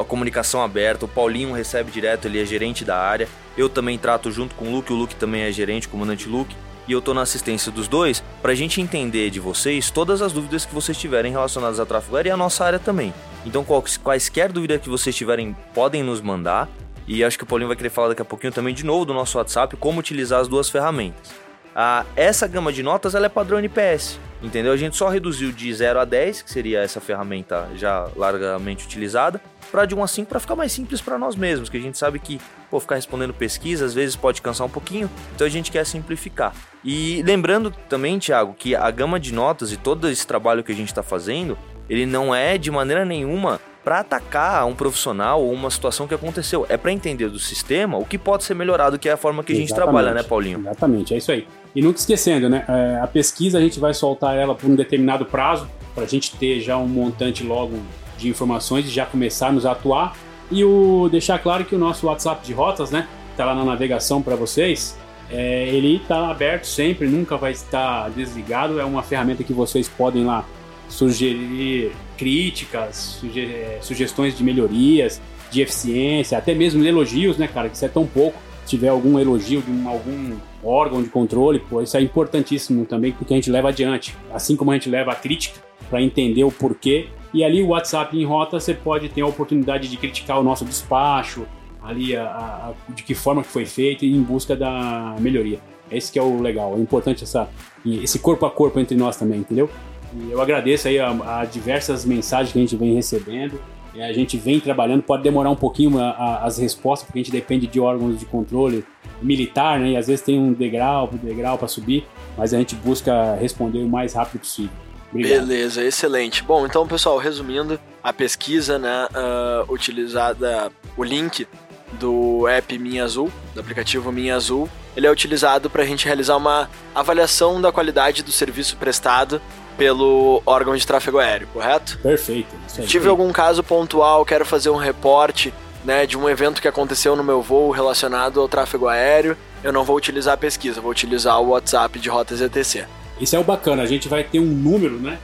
a 0.00 0.04
comunicação 0.04 0.62
aberta. 0.62 1.04
O 1.04 1.08
Paulinho 1.08 1.52
recebe 1.52 1.90
direto, 1.90 2.26
ele 2.26 2.40
é 2.40 2.44
gerente 2.44 2.84
da 2.84 2.96
área. 2.96 3.28
Eu 3.56 3.68
também 3.68 3.98
trato 3.98 4.30
junto 4.30 4.54
com 4.54 4.66
o 4.66 4.70
Luke, 4.70 4.92
o 4.92 4.96
Luke 4.96 5.14
também 5.16 5.42
é 5.42 5.52
gerente, 5.52 5.88
comandante 5.88 6.28
Luke 6.28 6.54
e 6.86 6.92
eu 6.92 7.00
tô 7.00 7.14
na 7.14 7.22
assistência 7.22 7.72
dos 7.72 7.88
dois 7.88 8.22
para 8.42 8.52
a 8.52 8.54
gente 8.54 8.80
entender 8.80 9.30
de 9.30 9.40
vocês 9.40 9.90
todas 9.90 10.20
as 10.20 10.32
dúvidas 10.32 10.64
que 10.64 10.74
vocês 10.74 10.96
tiverem 10.96 11.32
relacionadas 11.32 11.80
a 11.80 11.86
tráfego 11.86 12.16
aéreo 12.16 12.30
e 12.30 12.32
a 12.32 12.36
nossa 12.36 12.64
área 12.64 12.78
também. 12.78 13.12
Então, 13.44 13.64
quaisquer 14.02 14.52
dúvida 14.52 14.78
que 14.78 14.88
vocês 14.88 15.14
tiverem, 15.14 15.56
podem 15.74 16.02
nos 16.02 16.20
mandar. 16.20 16.68
E 17.06 17.22
acho 17.22 17.36
que 17.36 17.44
o 17.44 17.46
Paulinho 17.46 17.68
vai 17.68 17.76
querer 17.76 17.90
falar 17.90 18.08
daqui 18.08 18.22
a 18.22 18.24
pouquinho 18.24 18.52
também 18.52 18.74
de 18.74 18.84
novo 18.84 19.04
do 19.04 19.12
nosso 19.12 19.36
WhatsApp 19.38 19.76
como 19.76 20.00
utilizar 20.00 20.40
as 20.40 20.48
duas 20.48 20.70
ferramentas. 20.70 21.32
Ah, 21.76 22.06
essa 22.14 22.46
gama 22.46 22.72
de 22.72 22.82
notas 22.82 23.16
ela 23.16 23.26
é 23.26 23.28
padrão 23.28 23.58
NPS, 23.58 24.20
entendeu? 24.40 24.72
A 24.72 24.76
gente 24.76 24.96
só 24.96 25.08
reduziu 25.08 25.50
de 25.50 25.74
0 25.74 25.98
a 25.98 26.04
10, 26.04 26.42
que 26.42 26.50
seria 26.50 26.80
essa 26.80 27.00
ferramenta 27.00 27.68
já 27.74 28.08
largamente 28.14 28.84
utilizada, 28.86 29.40
para 29.72 29.84
de 29.84 29.92
1 29.92 30.04
a 30.04 30.06
5 30.06 30.28
para 30.28 30.38
ficar 30.38 30.54
mais 30.54 30.70
simples 30.70 31.00
para 31.00 31.18
nós 31.18 31.34
mesmos, 31.34 31.68
que 31.68 31.76
a 31.76 31.80
gente 31.80 31.98
sabe 31.98 32.20
que 32.20 32.40
pô, 32.70 32.78
ficar 32.78 32.94
respondendo 32.94 33.34
pesquisa 33.34 33.84
às 33.84 33.92
vezes 33.92 34.14
pode 34.14 34.40
cansar 34.40 34.68
um 34.68 34.70
pouquinho, 34.70 35.10
então 35.34 35.44
a 35.44 35.50
gente 35.50 35.72
quer 35.72 35.84
simplificar. 35.84 36.54
E 36.84 37.22
lembrando 37.24 37.72
também, 37.88 38.20
Thiago, 38.20 38.54
que 38.54 38.76
a 38.76 38.88
gama 38.92 39.18
de 39.18 39.34
notas 39.34 39.72
e 39.72 39.76
todo 39.76 40.08
esse 40.08 40.24
trabalho 40.24 40.62
que 40.62 40.70
a 40.70 40.76
gente 40.76 40.88
está 40.88 41.02
fazendo, 41.02 41.58
ele 41.90 42.06
não 42.06 42.32
é 42.32 42.56
de 42.56 42.70
maneira 42.70 43.04
nenhuma 43.04 43.60
para 43.84 44.00
atacar 44.00 44.66
um 44.66 44.74
profissional 44.74 45.42
ou 45.42 45.52
uma 45.52 45.70
situação 45.70 46.08
que 46.08 46.14
aconteceu. 46.14 46.64
É 46.68 46.76
para 46.76 46.90
entender 46.90 47.28
do 47.28 47.38
sistema 47.38 47.98
o 47.98 48.04
que 48.04 48.16
pode 48.16 48.42
ser 48.42 48.54
melhorado, 48.54 48.98
que 48.98 49.08
é 49.08 49.12
a 49.12 49.16
forma 49.16 49.44
que 49.44 49.52
a 49.52 49.56
gente 49.56 49.74
trabalha, 49.74 50.14
né, 50.14 50.22
Paulinho? 50.22 50.60
Exatamente, 50.60 51.14
é 51.14 51.18
isso 51.18 51.30
aí. 51.30 51.46
E 51.76 51.82
nunca 51.82 51.98
esquecendo, 51.98 52.48
né? 52.48 52.64
É, 52.66 53.00
a 53.02 53.06
pesquisa 53.06 53.58
a 53.58 53.60
gente 53.60 53.78
vai 53.78 53.92
soltar 53.92 54.36
ela 54.36 54.54
por 54.54 54.70
um 54.70 54.74
determinado 54.74 55.26
prazo, 55.26 55.68
para 55.94 56.04
a 56.04 56.06
gente 56.06 56.34
ter 56.36 56.60
já 56.60 56.78
um 56.78 56.88
montante 56.88 57.44
logo 57.44 57.78
de 58.16 58.28
informações 58.28 58.86
e 58.86 58.88
já 58.88 59.04
começarmos 59.04 59.66
a 59.66 59.72
atuar. 59.72 60.16
E 60.50 60.64
o 60.64 61.08
deixar 61.10 61.38
claro 61.38 61.64
que 61.64 61.74
o 61.74 61.78
nosso 61.78 62.06
WhatsApp 62.06 62.44
de 62.46 62.52
rotas, 62.52 62.90
né? 62.90 63.06
Tá 63.36 63.44
lá 63.44 63.54
na 63.54 63.64
navegação 63.64 64.22
para 64.22 64.36
vocês. 64.36 64.96
É, 65.30 65.68
ele 65.68 65.96
está 65.96 66.30
aberto 66.30 66.64
sempre, 66.64 67.08
nunca 67.08 67.36
vai 67.36 67.52
estar 67.52 68.08
desligado. 68.10 68.80
É 68.80 68.84
uma 68.84 69.02
ferramenta 69.02 69.42
que 69.42 69.52
vocês 69.52 69.88
podem 69.88 70.24
lá 70.24 70.44
sugerir 70.88 71.92
críticas, 72.16 73.22
é, 73.36 73.78
sugestões 73.80 74.36
de 74.36 74.44
melhorias, 74.44 75.20
de 75.50 75.60
eficiência, 75.60 76.36
até 76.36 76.54
mesmo 76.54 76.84
elogios, 76.84 77.36
né, 77.36 77.46
cara? 77.46 77.68
Que 77.68 77.76
isso 77.76 77.84
é 77.84 77.88
tão 77.88 78.06
pouco. 78.06 78.38
Se 78.64 78.70
tiver 78.70 78.88
algum 78.88 79.18
elogio 79.18 79.60
de 79.60 79.70
um, 79.70 79.88
algum 79.88 80.36
órgão 80.62 81.02
de 81.02 81.08
controle, 81.08 81.58
pô, 81.58 81.82
isso 81.82 81.96
é 81.96 82.00
importantíssimo 82.00 82.86
também, 82.86 83.12
porque 83.12 83.34
a 83.34 83.36
gente 83.36 83.50
leva 83.50 83.68
adiante. 83.68 84.16
Assim 84.32 84.56
como 84.56 84.70
a 84.70 84.74
gente 84.74 84.88
leva 84.88 85.12
a 85.12 85.14
crítica 85.14 85.60
para 85.90 86.02
entender 86.02 86.44
o 86.44 86.50
porquê. 86.50 87.08
E 87.32 87.44
ali 87.44 87.62
o 87.62 87.68
WhatsApp 87.68 88.16
em 88.16 88.24
rota 88.24 88.58
você 88.58 88.72
pode 88.72 89.08
ter 89.08 89.20
a 89.20 89.26
oportunidade 89.26 89.88
de 89.88 89.96
criticar 89.96 90.40
o 90.40 90.42
nosso 90.42 90.64
despacho, 90.64 91.46
ali 91.82 92.16
a, 92.16 92.24
a, 92.24 92.72
de 92.92 93.02
que 93.02 93.14
forma 93.14 93.42
que 93.42 93.48
foi 93.48 93.66
feito 93.66 94.04
e 94.04 94.14
em 94.14 94.22
busca 94.22 94.56
da 94.56 95.14
melhoria. 95.20 95.58
Esse 95.90 96.10
que 96.10 96.18
é 96.18 96.22
o 96.22 96.40
legal, 96.40 96.74
é 96.76 96.80
importante 96.80 97.24
essa, 97.24 97.48
esse 97.84 98.18
corpo 98.18 98.46
a 98.46 98.50
corpo 98.50 98.80
entre 98.80 98.96
nós 98.96 99.16
também, 99.16 99.40
entendeu? 99.40 99.68
E 100.14 100.30
eu 100.30 100.40
agradeço 100.40 100.88
aí 100.88 100.98
a, 100.98 101.40
a 101.40 101.44
diversas 101.44 102.04
mensagens 102.04 102.52
que 102.52 102.58
a 102.58 102.62
gente 102.62 102.76
vem 102.76 102.94
recebendo. 102.94 103.60
A 103.96 104.12
gente 104.12 104.36
vem 104.36 104.58
trabalhando, 104.58 105.02
pode 105.02 105.22
demorar 105.22 105.50
um 105.50 105.56
pouquinho 105.56 106.00
a, 106.00 106.10
a, 106.10 106.44
as 106.44 106.58
respostas, 106.58 107.06
porque 107.06 107.20
a 107.20 107.22
gente 107.22 107.30
depende 107.30 107.66
de 107.66 107.78
órgãos 107.78 108.18
de 108.18 108.26
controle 108.26 108.84
militar, 109.22 109.78
né? 109.78 109.90
E 109.90 109.96
às 109.96 110.08
vezes 110.08 110.24
tem 110.24 110.38
um 110.38 110.52
degrau, 110.52 111.08
um 111.12 111.16
degrau 111.16 111.56
para 111.56 111.68
subir, 111.68 112.04
mas 112.36 112.52
a 112.52 112.58
gente 112.58 112.74
busca 112.74 113.36
responder 113.36 113.78
o 113.78 113.88
mais 113.88 114.14
rápido 114.14 114.40
possível. 114.40 114.72
Obrigado. 115.12 115.46
Beleza, 115.46 115.84
excelente. 115.84 116.42
Bom, 116.42 116.66
então, 116.66 116.86
pessoal, 116.88 117.18
resumindo, 117.18 117.78
a 118.02 118.12
pesquisa, 118.12 118.80
né, 118.80 119.06
uh, 119.14 119.72
utilizada, 119.72 120.72
o 120.96 121.04
link 121.04 121.46
do 121.92 122.48
app 122.48 122.76
Minha 122.76 123.04
Azul, 123.04 123.30
do 123.54 123.60
aplicativo 123.60 124.10
Minha 124.10 124.34
Azul, 124.34 124.68
ele 124.96 125.06
é 125.06 125.10
utilizado 125.10 125.70
para 125.70 125.84
a 125.84 125.86
gente 125.86 126.04
realizar 126.04 126.36
uma 126.36 126.68
avaliação 126.92 127.60
da 127.60 127.70
qualidade 127.70 128.24
do 128.24 128.32
serviço 128.32 128.76
prestado 128.76 129.40
pelo 129.76 130.42
órgão 130.46 130.76
de 130.76 130.86
tráfego 130.86 131.18
aéreo, 131.18 131.48
correto? 131.52 131.98
Perfeito. 132.02 132.54
Tive 132.86 133.08
algum 133.08 133.32
caso 133.32 133.62
pontual, 133.62 134.24
quero 134.24 134.44
fazer 134.44 134.70
um 134.70 134.76
reporte 134.76 135.52
né, 135.84 136.06
de 136.06 136.16
um 136.16 136.28
evento 136.28 136.62
que 136.62 136.68
aconteceu 136.68 137.14
no 137.14 137.22
meu 137.22 137.42
voo 137.42 137.70
relacionado 137.70 138.40
ao 138.40 138.48
tráfego 138.48 138.88
aéreo, 138.88 139.36
eu 139.62 139.72
não 139.72 139.84
vou 139.84 139.96
utilizar 139.96 140.34
a 140.34 140.36
pesquisa, 140.36 140.80
vou 140.80 140.90
utilizar 140.90 141.40
o 141.40 141.50
WhatsApp 141.50 141.98
de 141.98 142.08
rotas 142.08 142.40
ETC. 142.40 142.86
Isso 143.20 143.36
é 143.36 143.38
o 143.38 143.44
bacana, 143.44 143.82
a 143.82 143.86
gente 143.86 144.08
vai 144.08 144.24
ter 144.24 144.40
um 144.40 144.46
número, 144.46 144.98
né, 144.98 145.18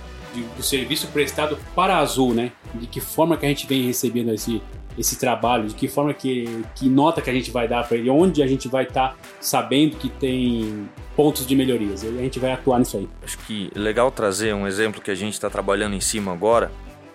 do 0.57 0.63
serviço 0.63 1.09
prestado 1.09 1.59
para 1.75 1.97
a 1.97 1.99
Azul, 1.99 2.35
né? 2.35 2.53
De 2.75 2.87
que 2.87 3.01
forma 3.01 3.37
que 3.37 3.47
a 3.47 3.49
gente 3.49 3.67
vem 3.67 3.87
recebendo 3.87 4.33
esse, 4.33 4.63
esse 4.99 5.19
trabalho, 5.19 5.69
de 5.69 5.75
que 5.75 5.89
forma 5.89 6.13
que, 6.13 6.65
que 6.75 6.89
nota 6.89 7.21
que 7.21 7.31
a 7.31 7.33
gente 7.33 7.51
vai 7.51 7.67
dar 7.69 7.87
para 7.87 7.97
ele, 7.97 8.11
onde 8.11 8.43
a 8.43 8.47
gente 8.47 8.69
vai 8.69 8.85
estar 8.85 9.11
tá 9.11 9.17
sabendo 9.41 9.97
que 9.97 10.09
tem 10.09 10.89
pontos 11.17 11.47
de 11.47 11.55
melhorias. 11.55 12.03
E 12.03 12.09
a 12.09 12.23
gente 12.23 12.39
vai 12.39 12.53
atuar 12.53 12.79
nisso 12.79 12.97
aí. 12.97 13.09
Acho 13.23 13.39
que 13.39 13.71
legal 13.75 14.11
trazer 14.11 14.55
um 14.55 14.67
exemplo 14.67 15.01
que 15.01 15.11
a 15.11 15.15
gente 15.15 15.35
está 15.35 15.51
trabalhando 15.51 15.95
em 15.95 16.01
cima 16.01 16.33
agora. 16.33 16.71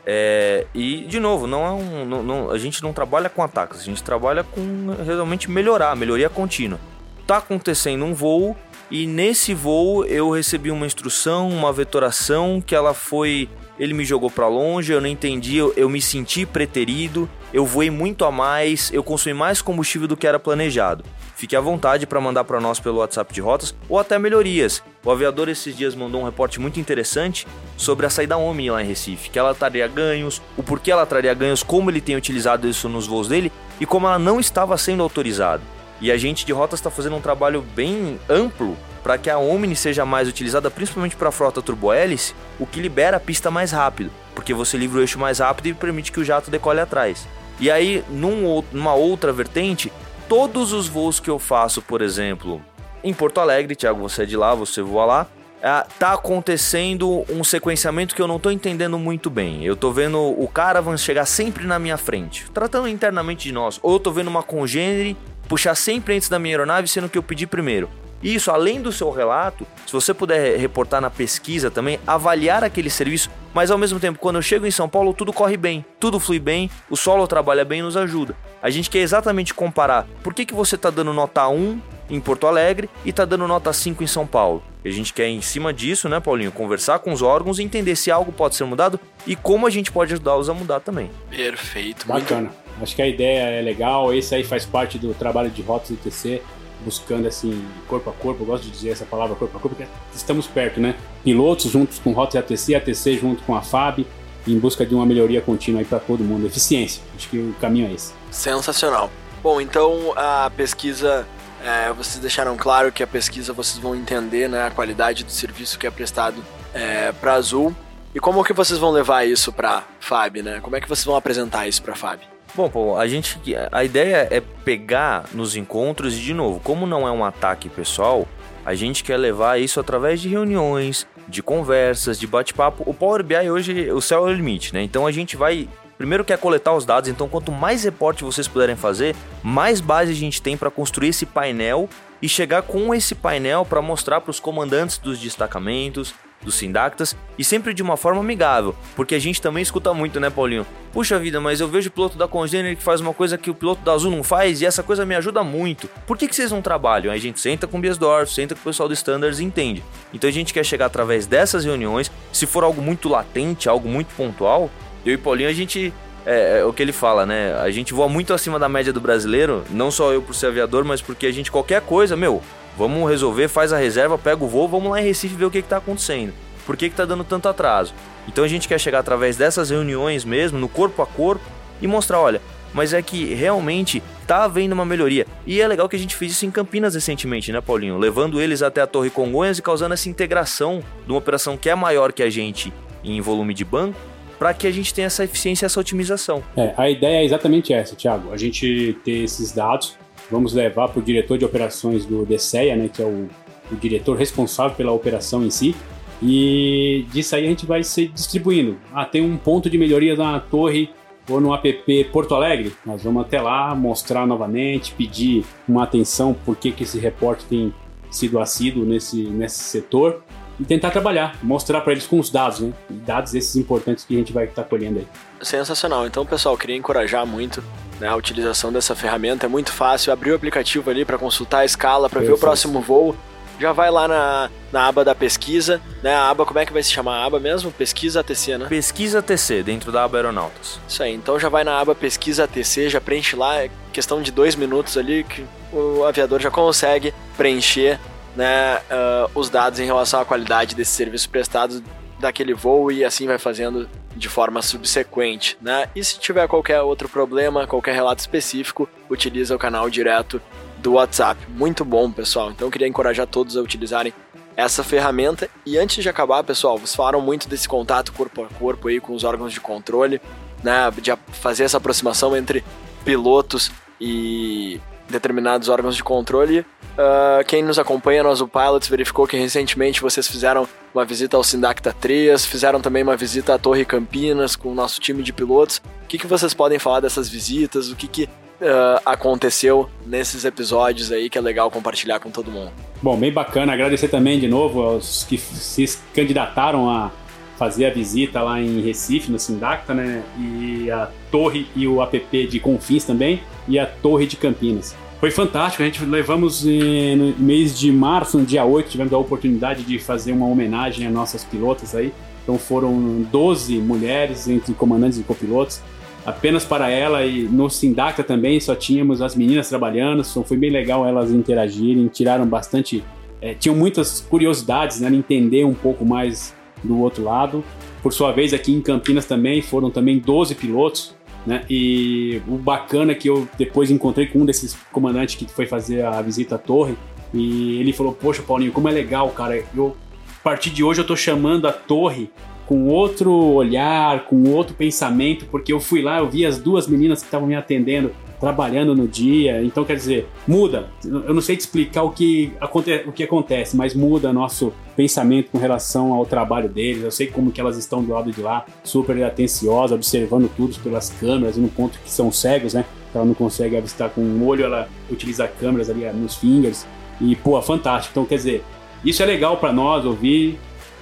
É, 0.05 0.67
e, 0.73 1.01
de 1.01 1.19
novo, 1.19 1.47
não 1.47 1.65
é 1.65 1.71
um, 1.71 2.05
não, 2.05 2.23
não, 2.23 2.51
a 2.51 2.57
gente 2.59 2.83
não 2.83 2.93
trabalha 2.93 3.27
com 3.27 3.41
ataques, 3.41 3.79
a 3.79 3.83
gente 3.83 4.03
trabalha 4.03 4.43
com 4.43 4.95
realmente 5.03 5.49
melhorar, 5.49 5.95
melhoria 5.95 6.29
contínua. 6.29 6.79
Tá 7.25 7.37
acontecendo 7.37 8.05
um 8.05 8.13
voo 8.13 8.55
e 8.91 9.07
nesse 9.07 9.53
voo 9.53 10.05
eu 10.05 10.29
recebi 10.29 10.69
uma 10.69 10.85
instrução, 10.85 11.49
uma 11.49 11.73
vetoração 11.73 12.61
que 12.63 12.75
ela 12.75 12.93
foi. 12.93 13.49
Ele 13.79 13.93
me 13.93 14.05
jogou 14.05 14.29
para 14.29 14.47
longe, 14.47 14.93
eu 14.93 15.01
não 15.01 15.07
entendi, 15.07 15.57
eu, 15.57 15.73
eu 15.75 15.89
me 15.89 16.01
senti 16.01 16.45
preterido, 16.45 17.27
eu 17.55 17.65
voei 17.65 17.89
muito 17.89 18.25
a 18.25 18.31
mais, 18.33 18.91
eu 18.91 19.01
consumi 19.01 19.33
mais 19.33 19.61
combustível 19.61 20.09
do 20.09 20.17
que 20.17 20.27
era 20.27 20.37
planejado. 20.37 21.05
Fique 21.37 21.55
à 21.55 21.61
vontade 21.61 22.05
para 22.05 22.19
mandar 22.19 22.43
para 22.43 22.59
nós 22.59 22.81
pelo 22.81 22.97
WhatsApp 22.97 23.33
de 23.33 23.39
rotas 23.39 23.73
ou 23.87 23.97
até 23.97 24.19
melhorias. 24.19 24.83
O 25.05 25.09
aviador 25.09 25.47
esses 25.47 25.73
dias 25.73 25.95
mandou 25.95 26.19
um 26.19 26.25
reporte 26.25 26.59
muito 26.59 26.81
interessante 26.81 27.47
sobre 27.77 28.05
a 28.05 28.09
saída 28.09 28.35
Omni 28.35 28.69
lá 28.69 28.83
em 28.83 28.85
Recife, 28.85 29.29
que 29.29 29.39
ela 29.39 29.55
traria 29.55 29.87
ganhos, 29.87 30.41
o 30.57 30.63
porquê 30.63 30.91
ela 30.91 31.05
traria 31.05 31.33
ganhos, 31.33 31.63
como 31.63 31.89
ele 31.89 32.01
tem 32.01 32.17
utilizado 32.17 32.67
isso 32.67 32.89
nos 32.89 33.07
voos 33.07 33.29
dele 33.29 33.49
e 33.79 33.85
como 33.85 34.05
ela 34.05 34.19
não 34.19 34.37
estava 34.37 34.77
sendo 34.77 35.01
autorizada. 35.01 35.63
E 36.01 36.11
a 36.11 36.17
gente 36.17 36.45
de 36.45 36.51
rotas 36.51 36.81
está 36.81 36.91
fazendo 36.91 37.15
um 37.15 37.21
trabalho 37.21 37.61
bem 37.73 38.19
amplo 38.29 38.75
para 39.01 39.17
que 39.17 39.29
a 39.29 39.37
Omni 39.37 39.77
seja 39.77 40.05
mais 40.05 40.27
utilizada, 40.27 40.69
principalmente 40.69 41.15
para 41.15 41.29
a 41.29 41.31
frota 41.31 41.61
turbohélice, 41.61 42.35
o 42.59 42.65
que 42.65 42.81
libera 42.81 43.15
a 43.15 43.19
pista 43.19 43.49
mais 43.49 43.71
rápido, 43.71 44.11
porque 44.33 44.53
você 44.53 44.75
livra 44.75 44.99
o 44.99 45.01
eixo 45.01 45.17
mais 45.17 45.39
rápido 45.39 45.67
e 45.67 45.73
permite 45.73 46.11
que 46.11 46.19
o 46.19 46.25
jato 46.25 46.51
decole 46.51 46.81
atrás. 46.81 47.25
E 47.59 47.71
aí, 47.71 48.03
num, 48.09 48.63
numa 48.71 48.93
outra 48.93 49.31
vertente, 49.31 49.91
todos 50.27 50.73
os 50.73 50.87
voos 50.87 51.19
que 51.19 51.29
eu 51.29 51.39
faço, 51.39 51.81
por 51.81 52.01
exemplo, 52.01 52.61
em 53.03 53.13
Porto 53.13 53.39
Alegre, 53.39 53.75
Thiago, 53.75 53.99
você 53.99 54.23
é 54.23 54.25
de 54.25 54.35
lá, 54.35 54.53
você 54.53 54.81
voa 54.81 55.05
lá, 55.05 55.27
ah, 55.63 55.85
tá 55.97 56.13
acontecendo 56.13 57.25
um 57.29 57.43
sequenciamento 57.43 58.13
que 58.13 58.21
eu 58.21 58.27
não 58.27 58.39
tô 58.39 58.51
entendendo 58.51 58.99
muito 58.99 59.29
bem. 59.29 59.65
Eu 59.65 59.75
tô 59.75 59.91
vendo 59.91 60.19
o 60.19 60.47
Caravan 60.47 60.97
chegar 60.97 61.25
sempre 61.25 61.65
na 61.65 61.79
minha 61.79 61.97
frente, 61.97 62.45
tratando 62.51 62.87
internamente 62.87 63.45
de 63.45 63.51
nós. 63.51 63.79
Ou 63.81 63.93
eu 63.93 63.99
tô 63.99 64.11
vendo 64.11 64.27
uma 64.27 64.43
congênere 64.43 65.17
puxar 65.47 65.75
sempre 65.75 66.15
antes 66.15 66.29
da 66.29 66.37
minha 66.37 66.55
aeronave, 66.55 66.87
sendo 66.87 67.09
que 67.09 67.17
eu 67.17 67.23
pedi 67.23 67.47
primeiro. 67.47 67.89
Isso, 68.25 68.49
além 68.49 68.81
do 68.81 68.91
seu 68.91 69.11
relato, 69.11 69.67
se 69.85 69.93
você 69.93 70.11
puder 70.11 70.57
reportar 70.57 70.99
na 70.99 71.11
pesquisa 71.11 71.69
também, 71.69 71.99
avaliar 72.07 72.63
aquele 72.63 72.89
serviço, 72.89 73.29
mas 73.53 73.69
ao 73.69 73.77
mesmo 73.77 73.99
tempo, 73.99 74.17
quando 74.17 74.37
eu 74.37 74.41
chego 74.41 74.65
em 74.65 74.71
São 74.71 74.89
Paulo, 74.89 75.13
tudo 75.13 75.31
corre 75.31 75.55
bem, 75.55 75.85
tudo 75.99 76.19
flui 76.19 76.39
bem, 76.39 76.67
o 76.89 76.97
solo 76.97 77.27
trabalha 77.27 77.63
bem 77.63 77.81
e 77.81 77.83
nos 77.83 77.95
ajuda. 77.95 78.35
A 78.63 78.71
gente 78.71 78.89
quer 78.89 78.97
exatamente 78.97 79.53
comparar 79.53 80.07
por 80.23 80.33
que, 80.33 80.43
que 80.43 80.55
você 80.55 80.73
está 80.73 80.89
dando 80.89 81.13
nota 81.13 81.47
1 81.47 81.79
em 82.09 82.19
Porto 82.19 82.47
Alegre 82.47 82.89
e 83.05 83.11
está 83.11 83.25
dando 83.25 83.47
nota 83.47 83.71
5 83.71 84.03
em 84.03 84.07
São 84.07 84.25
Paulo. 84.25 84.63
A 84.83 84.89
gente 84.89 85.13
quer, 85.13 85.27
em 85.27 85.41
cima 85.41 85.71
disso, 85.71 86.09
né, 86.09 86.19
Paulinho, 86.19 86.51
conversar 86.51 86.97
com 86.97 87.13
os 87.13 87.21
órgãos 87.21 87.59
e 87.59 87.63
entender 87.63 87.95
se 87.95 88.09
algo 88.09 88.31
pode 88.31 88.55
ser 88.55 88.63
mudado 88.63 88.99
e 89.27 89.35
como 89.35 89.67
a 89.67 89.69
gente 89.69 89.91
pode 89.91 90.13
ajudá-los 90.13 90.49
a 90.49 90.53
mudar 90.55 90.79
também. 90.79 91.11
Perfeito. 91.29 92.07
Bacana. 92.07 92.41
Muito... 92.41 92.65
Acho 92.81 92.95
que 92.95 93.01
a 93.01 93.07
ideia 93.07 93.43
é 93.51 93.61
legal. 93.61 94.13
Esse 94.13 94.35
aí 94.35 94.43
faz 94.43 94.65
parte 94.65 94.97
do 94.97 95.13
trabalho 95.13 95.49
de 95.49 95.61
Rotas 95.61 95.91
ITC, 95.91 96.41
buscando 96.83 97.27
assim, 97.27 97.65
corpo 97.87 98.09
a 98.09 98.13
corpo. 98.13 98.43
Eu 98.43 98.47
gosto 98.47 98.63
de 98.63 98.71
dizer 98.71 98.89
essa 98.89 99.05
palavra 99.05 99.35
corpo 99.35 99.57
a 99.57 99.59
corpo, 99.59 99.75
porque 99.75 99.91
estamos 100.13 100.47
perto, 100.47 100.79
né? 100.79 100.95
Pilotos 101.23 101.71
juntos 101.71 101.99
com 101.99 102.11
Rotas 102.11 102.35
ATC, 102.35 102.75
ATC 102.75 103.17
junto 103.17 103.43
com 103.43 103.55
a 103.55 103.61
FAB, 103.61 104.05
em 104.47 104.59
busca 104.59 104.85
de 104.85 104.93
uma 104.93 105.05
melhoria 105.05 105.41
contínua 105.41 105.81
aí 105.81 105.85
para 105.85 105.99
todo 105.99 106.23
mundo. 106.23 106.45
Eficiência. 106.45 107.01
Acho 107.15 107.29
que 107.29 107.37
o 107.37 107.55
caminho 107.59 107.87
é 107.87 107.93
esse. 107.93 108.13
Sensacional. 108.31 109.09
Bom, 109.41 109.61
então 109.61 110.13
a 110.15 110.51
pesquisa 110.55 111.27
é, 111.63 111.91
vocês 111.93 112.19
deixaram 112.19 112.55
claro 112.55 112.91
que 112.91 113.01
a 113.01 113.07
pesquisa 113.07 113.53
vocês 113.53 113.79
vão 113.79 113.95
entender 113.95 114.47
né, 114.47 114.67
a 114.67 114.71
qualidade 114.71 115.23
do 115.23 115.31
serviço 115.31 115.79
que 115.79 115.87
é 115.87 115.91
prestado 115.91 116.43
é, 116.73 117.11
para 117.11 117.33
Azul. 117.33 117.75
E 118.13 118.19
como 118.19 118.43
que 118.43 118.53
vocês 118.53 118.79
vão 118.79 118.91
levar 118.91 119.25
isso 119.25 119.51
para 119.51 119.83
FAB, 119.99 120.37
né? 120.37 120.59
Como 120.61 120.75
é 120.75 120.79
que 120.79 120.87
vocês 120.87 121.03
vão 121.03 121.15
apresentar 121.15 121.67
isso 121.67 121.81
para 121.81 121.95
FAB? 121.95 122.21
Bom, 122.55 122.69
pô, 122.69 122.97
a 122.97 123.05
gente 123.05 123.37
a 123.69 123.83
ideia 123.83 124.29
é 124.31 124.39
pegar 124.39 125.25
nos 125.33 125.57
encontros 125.57 126.15
e 126.15 126.21
de 126.21 126.33
novo, 126.33 126.61
como 126.63 126.87
não 126.87 127.05
é 127.05 127.11
um 127.11 127.25
ataque 127.25 127.67
pessoal, 127.67 128.25
a 128.65 128.73
gente 128.73 129.03
quer 129.03 129.17
levar 129.17 129.59
isso 129.59 129.77
através 129.77 130.21
de 130.21 130.29
reuniões, 130.29 131.05
de 131.27 131.43
conversas, 131.43 132.17
de 132.17 132.25
bate-papo. 132.25 132.83
O 132.85 132.93
Power 132.93 133.23
BI 133.23 133.49
hoje, 133.49 133.91
o 133.91 133.99
céu 133.99 134.25
é 134.25 134.31
o 134.31 134.33
limite, 134.33 134.73
né? 134.73 134.81
Então 134.81 135.05
a 135.05 135.11
gente 135.11 135.35
vai 135.35 135.67
primeiro 135.97 136.23
quer 136.23 136.37
coletar 136.37 136.73
os 136.73 136.85
dados, 136.85 137.09
então 137.09 137.27
quanto 137.27 137.51
mais 137.51 137.83
reporte 137.83 138.23
vocês 138.23 138.47
puderem 138.47 138.75
fazer, 138.75 139.15
mais 139.43 139.81
base 139.81 140.11
a 140.11 140.15
gente 140.15 140.41
tem 140.41 140.55
para 140.55 140.71
construir 140.71 141.09
esse 141.09 141.25
painel 141.25 141.89
e 142.21 142.29
chegar 142.29 142.61
com 142.61 142.93
esse 142.93 143.15
painel 143.15 143.65
para 143.65 143.81
mostrar 143.81 144.21
para 144.21 144.31
os 144.31 144.39
comandantes 144.39 144.97
dos 144.97 145.19
destacamentos, 145.19 146.13
dos 146.45 146.55
sindactas 146.55 147.15
e 147.37 147.43
sempre 147.43 147.73
de 147.73 147.83
uma 147.83 147.97
forma 147.97 148.21
amigável, 148.21 148.73
porque 148.95 149.15
a 149.15 149.19
gente 149.19 149.41
também 149.41 149.61
escuta 149.61 149.93
muito, 149.93 150.19
né, 150.19 150.29
Paulinho? 150.29 150.65
Puxa 150.93 151.19
vida, 151.19 151.41
mas 151.41 151.59
eu 151.59 151.67
vejo 151.67 151.89
o 151.89 151.91
piloto 151.91 152.17
da 152.17 152.27
Congener 152.27 152.77
que 152.77 152.83
faz 152.83 153.01
uma 153.01 153.13
coisa 153.13 153.37
que 153.37 153.49
o 153.49 153.55
piloto 153.55 153.83
da 153.83 153.91
Azul 153.91 154.09
não 154.09 154.23
faz 154.23 154.61
e 154.61 154.65
essa 154.65 154.81
coisa 154.81 155.05
me 155.05 155.13
ajuda 155.15 155.43
muito. 155.43 155.89
Por 156.07 156.17
que, 156.17 156.27
que 156.27 156.35
vocês 156.35 156.51
não 156.51 156.61
trabalham? 156.61 157.11
Aí 157.11 157.17
a 157.17 157.21
gente 157.21 157.41
senta 157.41 157.67
com 157.67 157.77
o 157.77 157.81
Biesdorf, 157.81 158.31
senta 158.31 158.55
com 158.55 158.61
o 158.61 158.63
pessoal 158.63 158.87
do 158.87 158.93
Standards 158.93 159.39
e 159.39 159.43
entende. 159.43 159.83
Então 160.13 160.29
a 160.29 160.31
gente 160.31 160.53
quer 160.53 160.63
chegar 160.63 160.85
através 160.85 161.27
dessas 161.27 161.65
reuniões, 161.65 162.09
se 162.31 162.45
for 162.45 162.63
algo 162.63 162.81
muito 162.81 163.09
latente, 163.09 163.67
algo 163.67 163.89
muito 163.89 164.15
pontual, 164.15 164.69
eu 165.05 165.13
e 165.13 165.17
Paulinho, 165.17 165.49
a 165.49 165.53
gente. 165.53 165.93
É, 166.25 166.57
é, 166.57 166.65
o 166.65 166.73
que 166.73 166.81
ele 166.81 166.91
fala, 166.91 167.23
né? 167.23 167.53
A 167.53 167.69
gente 167.69 167.93
voa 167.93 168.09
muito 168.09 168.33
acima 168.33 168.57
da 168.57 168.67
média 168.67 168.91
do 168.91 168.99
brasileiro, 168.99 169.63
não 169.69 169.91
só 169.91 170.11
eu 170.11 170.23
por 170.23 170.33
ser 170.33 170.47
aviador, 170.47 170.83
mas 170.83 170.99
porque 170.99 171.27
a 171.27 171.31
gente, 171.31 171.51
qualquer 171.51 171.81
coisa, 171.81 172.15
meu, 172.15 172.41
vamos 172.77 173.09
resolver, 173.09 173.47
faz 173.47 173.71
a 173.73 173.77
reserva, 173.77 174.17
pega 174.17 174.43
o 174.43 174.47
voo, 174.47 174.67
vamos 174.67 174.91
lá 174.91 175.01
em 175.01 175.05
Recife 175.05 175.35
ver 175.35 175.45
o 175.45 175.51
que, 175.51 175.61
que 175.61 175.67
tá 175.67 175.77
acontecendo. 175.77 176.33
Por 176.65 176.75
que, 176.75 176.89
que 176.89 176.95
tá 176.95 177.05
dando 177.05 177.23
tanto 177.23 177.47
atraso? 177.47 177.93
Então 178.27 178.43
a 178.43 178.47
gente 178.47 178.67
quer 178.67 178.79
chegar 178.79 178.99
através 178.99 179.37
dessas 179.37 179.69
reuniões 179.69 180.25
mesmo, 180.25 180.57
no 180.57 180.67
corpo 180.67 181.01
a 181.01 181.05
corpo, 181.05 181.45
e 181.81 181.87
mostrar, 181.87 182.19
olha, 182.19 182.41
mas 182.73 182.93
é 182.93 183.01
que 183.01 183.33
realmente 183.33 184.01
tá 184.27 184.43
havendo 184.43 184.73
uma 184.73 184.85
melhoria. 184.85 185.25
E 185.45 185.61
é 185.61 185.67
legal 185.67 185.87
que 185.87 185.95
a 185.95 185.99
gente 185.99 186.15
fez 186.15 186.31
isso 186.31 186.45
em 186.45 186.51
Campinas 186.51 186.95
recentemente, 186.95 187.51
né, 187.51 187.61
Paulinho? 187.61 187.97
Levando 187.97 188.41
eles 188.41 188.61
até 188.61 188.81
a 188.81 188.87
Torre 188.87 189.09
Congonhas 189.09 189.57
e 189.59 189.61
causando 189.61 189.93
essa 189.93 190.09
integração 190.09 190.83
de 191.05 191.11
uma 191.11 191.19
operação 191.19 191.55
que 191.55 191.69
é 191.69 191.75
maior 191.75 192.11
que 192.11 192.23
a 192.23 192.29
gente 192.29 192.73
em 193.03 193.21
volume 193.21 193.53
de 193.53 193.63
banco, 193.63 193.97
para 194.37 194.53
que 194.53 194.67
a 194.67 194.71
gente 194.71 194.93
tenha 194.93 195.07
essa 195.07 195.23
eficiência, 195.23 195.65
essa 195.65 195.79
otimização. 195.79 196.43
É, 196.57 196.73
a 196.75 196.89
ideia 196.89 197.21
é 197.21 197.23
exatamente 197.23 197.71
essa, 197.71 197.95
Thiago. 197.95 198.33
A 198.33 198.37
gente 198.37 198.97
ter 199.03 199.23
esses 199.23 199.51
dados, 199.51 199.97
vamos 200.29 200.53
levar 200.53 200.89
para 200.89 200.99
o 200.99 201.03
diretor 201.03 201.37
de 201.37 201.45
operações 201.45 202.05
do 202.05 202.25
DCEA, 202.25 202.75
né, 202.75 202.89
que 202.91 203.01
é 203.01 203.05
o, 203.05 203.29
o 203.71 203.75
diretor 203.75 204.17
responsável 204.17 204.75
pela 204.75 204.91
operação 204.91 205.43
em 205.43 205.49
si, 205.49 205.75
e 206.21 207.05
disso 207.11 207.35
aí 207.35 207.45
a 207.45 207.49
gente 207.49 207.65
vai 207.65 207.83
se 207.83 208.07
distribuindo. 208.07 208.77
Ah, 208.93 209.05
tem 209.05 209.21
um 209.21 209.37
ponto 209.37 209.69
de 209.69 209.77
melhoria 209.77 210.15
na 210.15 210.39
torre 210.39 210.89
ou 211.29 211.41
no 211.41 211.53
app 211.53 212.03
Porto 212.05 212.35
Alegre, 212.35 212.73
nós 212.85 213.03
vamos 213.03 213.23
até 213.23 213.41
lá 213.41 213.73
mostrar 213.73 214.27
novamente, 214.27 214.93
pedir 214.93 215.43
uma 215.67 215.83
atenção 215.83 216.35
por 216.45 216.55
que, 216.55 216.71
que 216.71 216.83
esse 216.83 216.99
reporte 216.99 217.45
tem 217.45 217.73
sido 218.11 218.39
assíduo 218.39 218.85
nesse, 218.85 219.23
nesse 219.23 219.59
setor 219.59 220.23
e 220.59 220.63
tentar 220.63 220.91
trabalhar, 220.91 221.37
mostrar 221.43 221.81
para 221.81 221.91
eles 221.91 222.07
com 222.07 222.19
os 222.19 222.29
dados, 222.29 222.61
né? 222.61 222.71
Dados 222.89 223.35
esses 223.35 223.55
importantes 223.55 224.05
que 224.05 224.15
a 224.15 224.17
gente 224.17 224.31
vai 224.31 224.45
estar 224.45 224.63
tá 224.63 224.69
colhendo 224.69 224.99
aí. 224.99 225.07
Sensacional. 225.41 226.07
Então, 226.07 226.25
pessoal, 226.25 226.57
queria 226.57 226.75
encorajar 226.75 227.25
muito 227.25 227.61
né, 227.99 228.07
a 228.07 228.15
utilização 228.15 228.71
dessa 228.71 228.95
ferramenta. 228.95 229.45
É 229.45 229.49
muito 229.49 229.71
fácil. 229.71 230.11
Abrir 230.11 230.31
o 230.31 230.35
aplicativo 230.35 230.89
ali 230.89 231.05
para 231.05 231.17
consultar 231.17 231.59
a 231.59 231.65
escala, 231.65 232.09
para 232.09 232.21
ver 232.21 232.33
o 232.33 232.37
próximo 232.37 232.81
voo. 232.81 233.15
Já 233.59 233.71
vai 233.71 233.89
lá 233.89 234.05
na, 234.07 234.49
na 234.71 234.85
aba 234.85 235.05
da 235.05 235.15
pesquisa, 235.15 235.81
né? 236.03 236.13
A 236.13 236.29
aba, 236.29 236.45
como 236.45 236.59
é 236.59 236.65
que 236.65 236.73
vai 236.73 236.83
se 236.83 236.91
chamar 236.91 237.19
a 237.19 237.25
aba 237.25 237.39
mesmo? 237.39 237.71
Pesquisa 237.71 238.19
ATC, 238.19 238.57
né? 238.57 238.65
Pesquisa 238.67 239.19
ATC, 239.19 239.63
dentro 239.63 239.93
da 239.93 240.03
aba 240.03 240.17
Aeronautas. 240.17 240.77
Isso 240.85 241.01
aí, 241.01 241.13
então 241.13 241.39
já 241.39 241.47
vai 241.47 241.63
na 241.63 241.79
aba 241.79 241.95
Pesquisa 241.95 242.43
ATC, 242.43 242.89
já 242.89 242.99
preenche 242.99 243.33
lá, 243.33 243.63
é 243.63 243.69
questão 243.93 244.21
de 244.21 244.29
dois 244.29 244.55
minutos 244.55 244.97
ali, 244.97 245.23
que 245.23 245.45
o 245.71 246.03
aviador 246.03 246.41
já 246.41 246.51
consegue 246.51 247.13
preencher 247.37 247.97
né, 248.35 248.77
uh, 248.77 249.31
os 249.33 249.49
dados 249.49 249.79
em 249.79 249.85
relação 249.85 250.19
à 250.19 250.25
qualidade 250.25 250.75
desse 250.75 250.91
serviço 250.91 251.29
prestado 251.29 251.81
daquele 252.25 252.53
voo 252.53 252.91
e 252.91 253.05
assim 253.05 253.27
vai 253.27 253.37
fazendo 253.37 253.87
de 254.15 254.27
forma 254.27 254.61
subsequente, 254.61 255.57
né? 255.61 255.89
E 255.95 256.03
se 256.03 256.19
tiver 256.19 256.47
qualquer 256.47 256.81
outro 256.81 257.07
problema, 257.07 257.67
qualquer 257.67 257.93
relato 257.93 258.19
específico, 258.19 258.89
utiliza 259.09 259.55
o 259.55 259.59
canal 259.59 259.89
direto 259.89 260.41
do 260.79 260.93
WhatsApp. 260.93 261.39
Muito 261.49 261.85
bom, 261.85 262.11
pessoal. 262.11 262.51
Então 262.51 262.67
eu 262.67 262.71
queria 262.71 262.87
encorajar 262.87 263.27
todos 263.27 263.55
a 263.55 263.61
utilizarem 263.61 264.13
essa 264.55 264.83
ferramenta. 264.83 265.49
E 265.65 265.77
antes 265.77 266.01
de 266.01 266.09
acabar, 266.09 266.43
pessoal, 266.43 266.77
vocês 266.77 266.95
falaram 266.95 267.21
muito 267.21 267.47
desse 267.47 267.67
contato 267.67 268.11
corpo 268.13 268.43
a 268.43 268.47
corpo 268.47 268.87
aí 268.87 268.99
com 268.99 269.13
os 269.13 269.23
órgãos 269.23 269.53
de 269.53 269.61
controle, 269.61 270.21
né? 270.63 270.91
De 271.01 271.13
fazer 271.33 271.63
essa 271.63 271.77
aproximação 271.77 272.35
entre 272.35 272.63
pilotos 273.03 273.71
e 273.99 274.79
determinados 275.09 275.69
órgãos 275.69 275.95
de 275.95 276.03
controle. 276.03 276.59
Uh, 276.59 277.43
quem 277.47 277.61
nos 277.61 277.77
acompanha 277.77 278.23
no 278.23 278.29
Azul 278.29 278.47
Pilots 278.47 278.87
verificou 278.87 279.27
que 279.27 279.37
recentemente 279.37 280.01
vocês 280.01 280.27
fizeram 280.27 280.67
uma 280.93 281.03
visita 281.03 281.35
ao 281.35 281.43
Sindacta 281.43 281.93
3, 281.93 282.45
fizeram 282.45 282.79
também 282.79 283.03
uma 283.03 283.17
visita 283.17 283.53
à 283.53 283.57
Torre 283.57 283.83
Campinas 283.83 284.55
com 284.55 284.69
o 284.71 284.75
nosso 284.75 284.99
time 285.01 285.21
de 285.21 285.33
pilotos. 285.33 285.81
O 286.03 286.07
que, 286.07 286.17
que 286.17 286.27
vocês 286.27 286.53
podem 286.53 286.79
falar 286.79 287.01
dessas 287.01 287.27
visitas? 287.27 287.89
O 287.89 287.95
que, 287.95 288.07
que 288.07 288.23
uh, 288.23 289.01
aconteceu 289.05 289.89
nesses 290.05 290.45
episódios 290.45 291.11
aí 291.11 291.29
que 291.29 291.37
é 291.37 291.41
legal 291.41 291.69
compartilhar 291.69 292.19
com 292.19 292.31
todo 292.31 292.49
mundo? 292.49 292.71
Bom, 293.01 293.17
bem 293.17 293.31
bacana. 293.31 293.73
Agradecer 293.73 294.07
também 294.07 294.39
de 294.39 294.47
novo 294.47 294.81
aos 294.81 295.23
que 295.25 295.37
se 295.37 295.97
candidataram 296.13 296.89
a 296.89 297.11
fazer 297.57 297.85
a 297.85 297.89
visita 297.89 298.41
lá 298.41 298.61
em 298.61 298.81
Recife, 298.81 299.31
no 299.31 299.39
Sindacta, 299.39 299.93
né? 299.93 300.23
E 300.37 300.89
a 300.91 301.09
Torre 301.31 301.67
e 301.75 301.87
o 301.87 302.01
app 302.01 302.47
de 302.47 302.59
Confins 302.59 303.03
também, 303.03 303.41
e 303.67 303.79
a 303.79 303.85
Torre 303.85 304.25
de 304.25 304.35
Campinas. 304.35 304.95
Foi 305.19 305.31
fantástico, 305.31 305.81
a 305.81 305.85
gente 305.85 306.03
levamos 306.05 306.65
eh, 306.67 307.15
no 307.15 307.35
mês 307.37 307.77
de 307.77 307.91
março, 307.91 308.37
no 308.37 308.45
dia 308.45 308.65
8, 308.65 308.89
tivemos 308.89 309.13
a 309.13 309.17
oportunidade 309.17 309.83
de 309.83 309.97
fazer 309.97 310.33
uma 310.33 310.45
homenagem 310.45 311.07
a 311.07 311.09
nossas 311.09 311.43
pilotas 311.43 311.95
aí. 311.95 312.13
Então 312.43 312.59
foram 312.59 313.25
12 313.31 313.77
mulheres 313.77 314.47
entre 314.47 314.73
comandantes 314.73 315.17
e 315.17 315.23
copilotos, 315.23 315.81
apenas 316.25 316.63
para 316.63 316.89
ela 316.89 317.25
e 317.25 317.43
no 317.43 317.69
Sindacta 317.69 318.23
também 318.23 318.59
só 318.59 318.75
tínhamos 318.75 319.21
as 319.21 319.35
meninas 319.35 319.67
trabalhando, 319.67 320.21
então 320.21 320.43
foi 320.43 320.57
bem 320.57 320.69
legal 320.69 321.07
elas 321.07 321.31
interagirem, 321.31 322.07
tiraram 322.07 322.45
bastante, 322.45 323.03
é, 323.41 323.53
tinham 323.55 323.75
muitas 323.75 324.21
curiosidades, 324.21 324.99
né, 324.99 325.09
entender 325.09 325.65
um 325.65 325.73
pouco 325.73 326.05
mais 326.05 326.53
do 326.83 326.99
outro 326.99 327.23
lado. 327.23 327.63
Por 328.03 328.13
sua 328.13 328.31
vez, 328.31 328.53
aqui 328.53 328.71
em 328.71 328.81
Campinas 328.81 329.25
também 329.25 329.61
foram 329.61 329.89
também 329.89 330.19
12 330.19 330.53
pilotos, 330.53 331.15
né? 331.45 331.63
E 331.69 332.41
o 332.47 332.57
bacana 332.57 333.11
é 333.11 333.15
que 333.15 333.29
eu 333.29 333.47
depois 333.57 333.91
encontrei 333.91 334.27
com 334.27 334.39
um 334.39 334.45
desses 334.45 334.75
comandantes 334.91 335.35
que 335.35 335.45
foi 335.45 335.65
fazer 335.65 336.03
a 336.03 336.21
visita 336.21 336.55
à 336.55 336.57
torre 336.57 336.95
e 337.33 337.79
ele 337.79 337.93
falou: 337.93 338.13
Poxa, 338.13 338.41
Paulinho, 338.41 338.71
como 338.71 338.89
é 338.89 338.91
legal, 338.91 339.29
cara. 339.29 339.63
Eu, 339.75 339.95
a 340.39 340.43
partir 340.43 340.69
de 340.69 340.83
hoje 340.83 341.01
eu 341.01 341.05
tô 341.05 341.15
chamando 341.15 341.67
a 341.67 341.71
torre 341.71 342.29
com 342.65 342.87
outro 342.87 343.31
olhar, 343.31 344.25
com 344.25 344.49
outro 344.49 344.75
pensamento, 344.75 345.45
porque 345.45 345.71
eu 345.71 345.79
fui 345.79 346.01
lá, 346.01 346.17
eu 346.19 346.29
vi 346.29 346.45
as 346.45 346.57
duas 346.57 346.87
meninas 346.87 347.19
que 347.19 347.27
estavam 347.27 347.47
me 347.47 347.55
atendendo 347.55 348.11
trabalhando 348.39 348.95
no 348.95 349.07
dia. 349.07 349.63
Então, 349.63 349.83
quer 349.83 349.95
dizer, 349.95 350.27
muda. 350.47 350.89
Eu 351.03 351.33
não 351.33 351.41
sei 351.41 351.55
te 351.55 351.61
explicar 351.61 352.03
o 352.03 352.11
que, 352.11 352.53
aconte 352.59 352.91
o 353.05 353.11
que 353.11 353.23
acontece, 353.23 353.75
mas 353.75 353.93
muda 353.93 354.33
nosso 354.33 354.73
pensamento 354.95 355.51
com 355.51 355.57
relação 355.57 356.13
ao 356.13 356.25
trabalho 356.25 356.69
deles. 356.69 357.03
Eu 357.03 357.11
sei 357.11 357.27
como 357.27 357.51
que 357.51 357.59
elas 357.59 357.77
estão 357.77 358.03
do 358.03 358.13
lado 358.13 358.31
de 358.31 358.41
lá, 358.41 358.65
super 358.83 359.21
atenciosas, 359.23 359.91
observando 359.91 360.49
tudo 360.55 360.77
pelas 360.79 361.09
câmeras, 361.09 361.57
e 361.57 361.59
no 361.59 361.69
ponto 361.69 361.99
que 361.99 362.09
são 362.09 362.31
cegos, 362.31 362.73
né? 362.73 362.85
Ela 363.13 363.25
não 363.25 363.33
consegue 363.33 363.77
avistar 363.77 364.09
com 364.09 364.21
um 364.21 364.45
olho, 364.45 364.65
ela 364.65 364.89
utiliza 365.09 365.47
câmeras 365.47 365.89
ali 365.89 366.05
nos 366.11 366.35
fingers. 366.35 366.85
E, 367.19 367.35
pô, 367.35 367.61
fantástico. 367.61 368.11
Então, 368.11 368.25
quer 368.25 368.35
dizer, 368.35 368.63
isso 369.03 369.23
é 369.23 369.25
legal 369.25 369.57
para 369.57 369.71
nós 369.71 370.03
ouvir, 370.03 370.59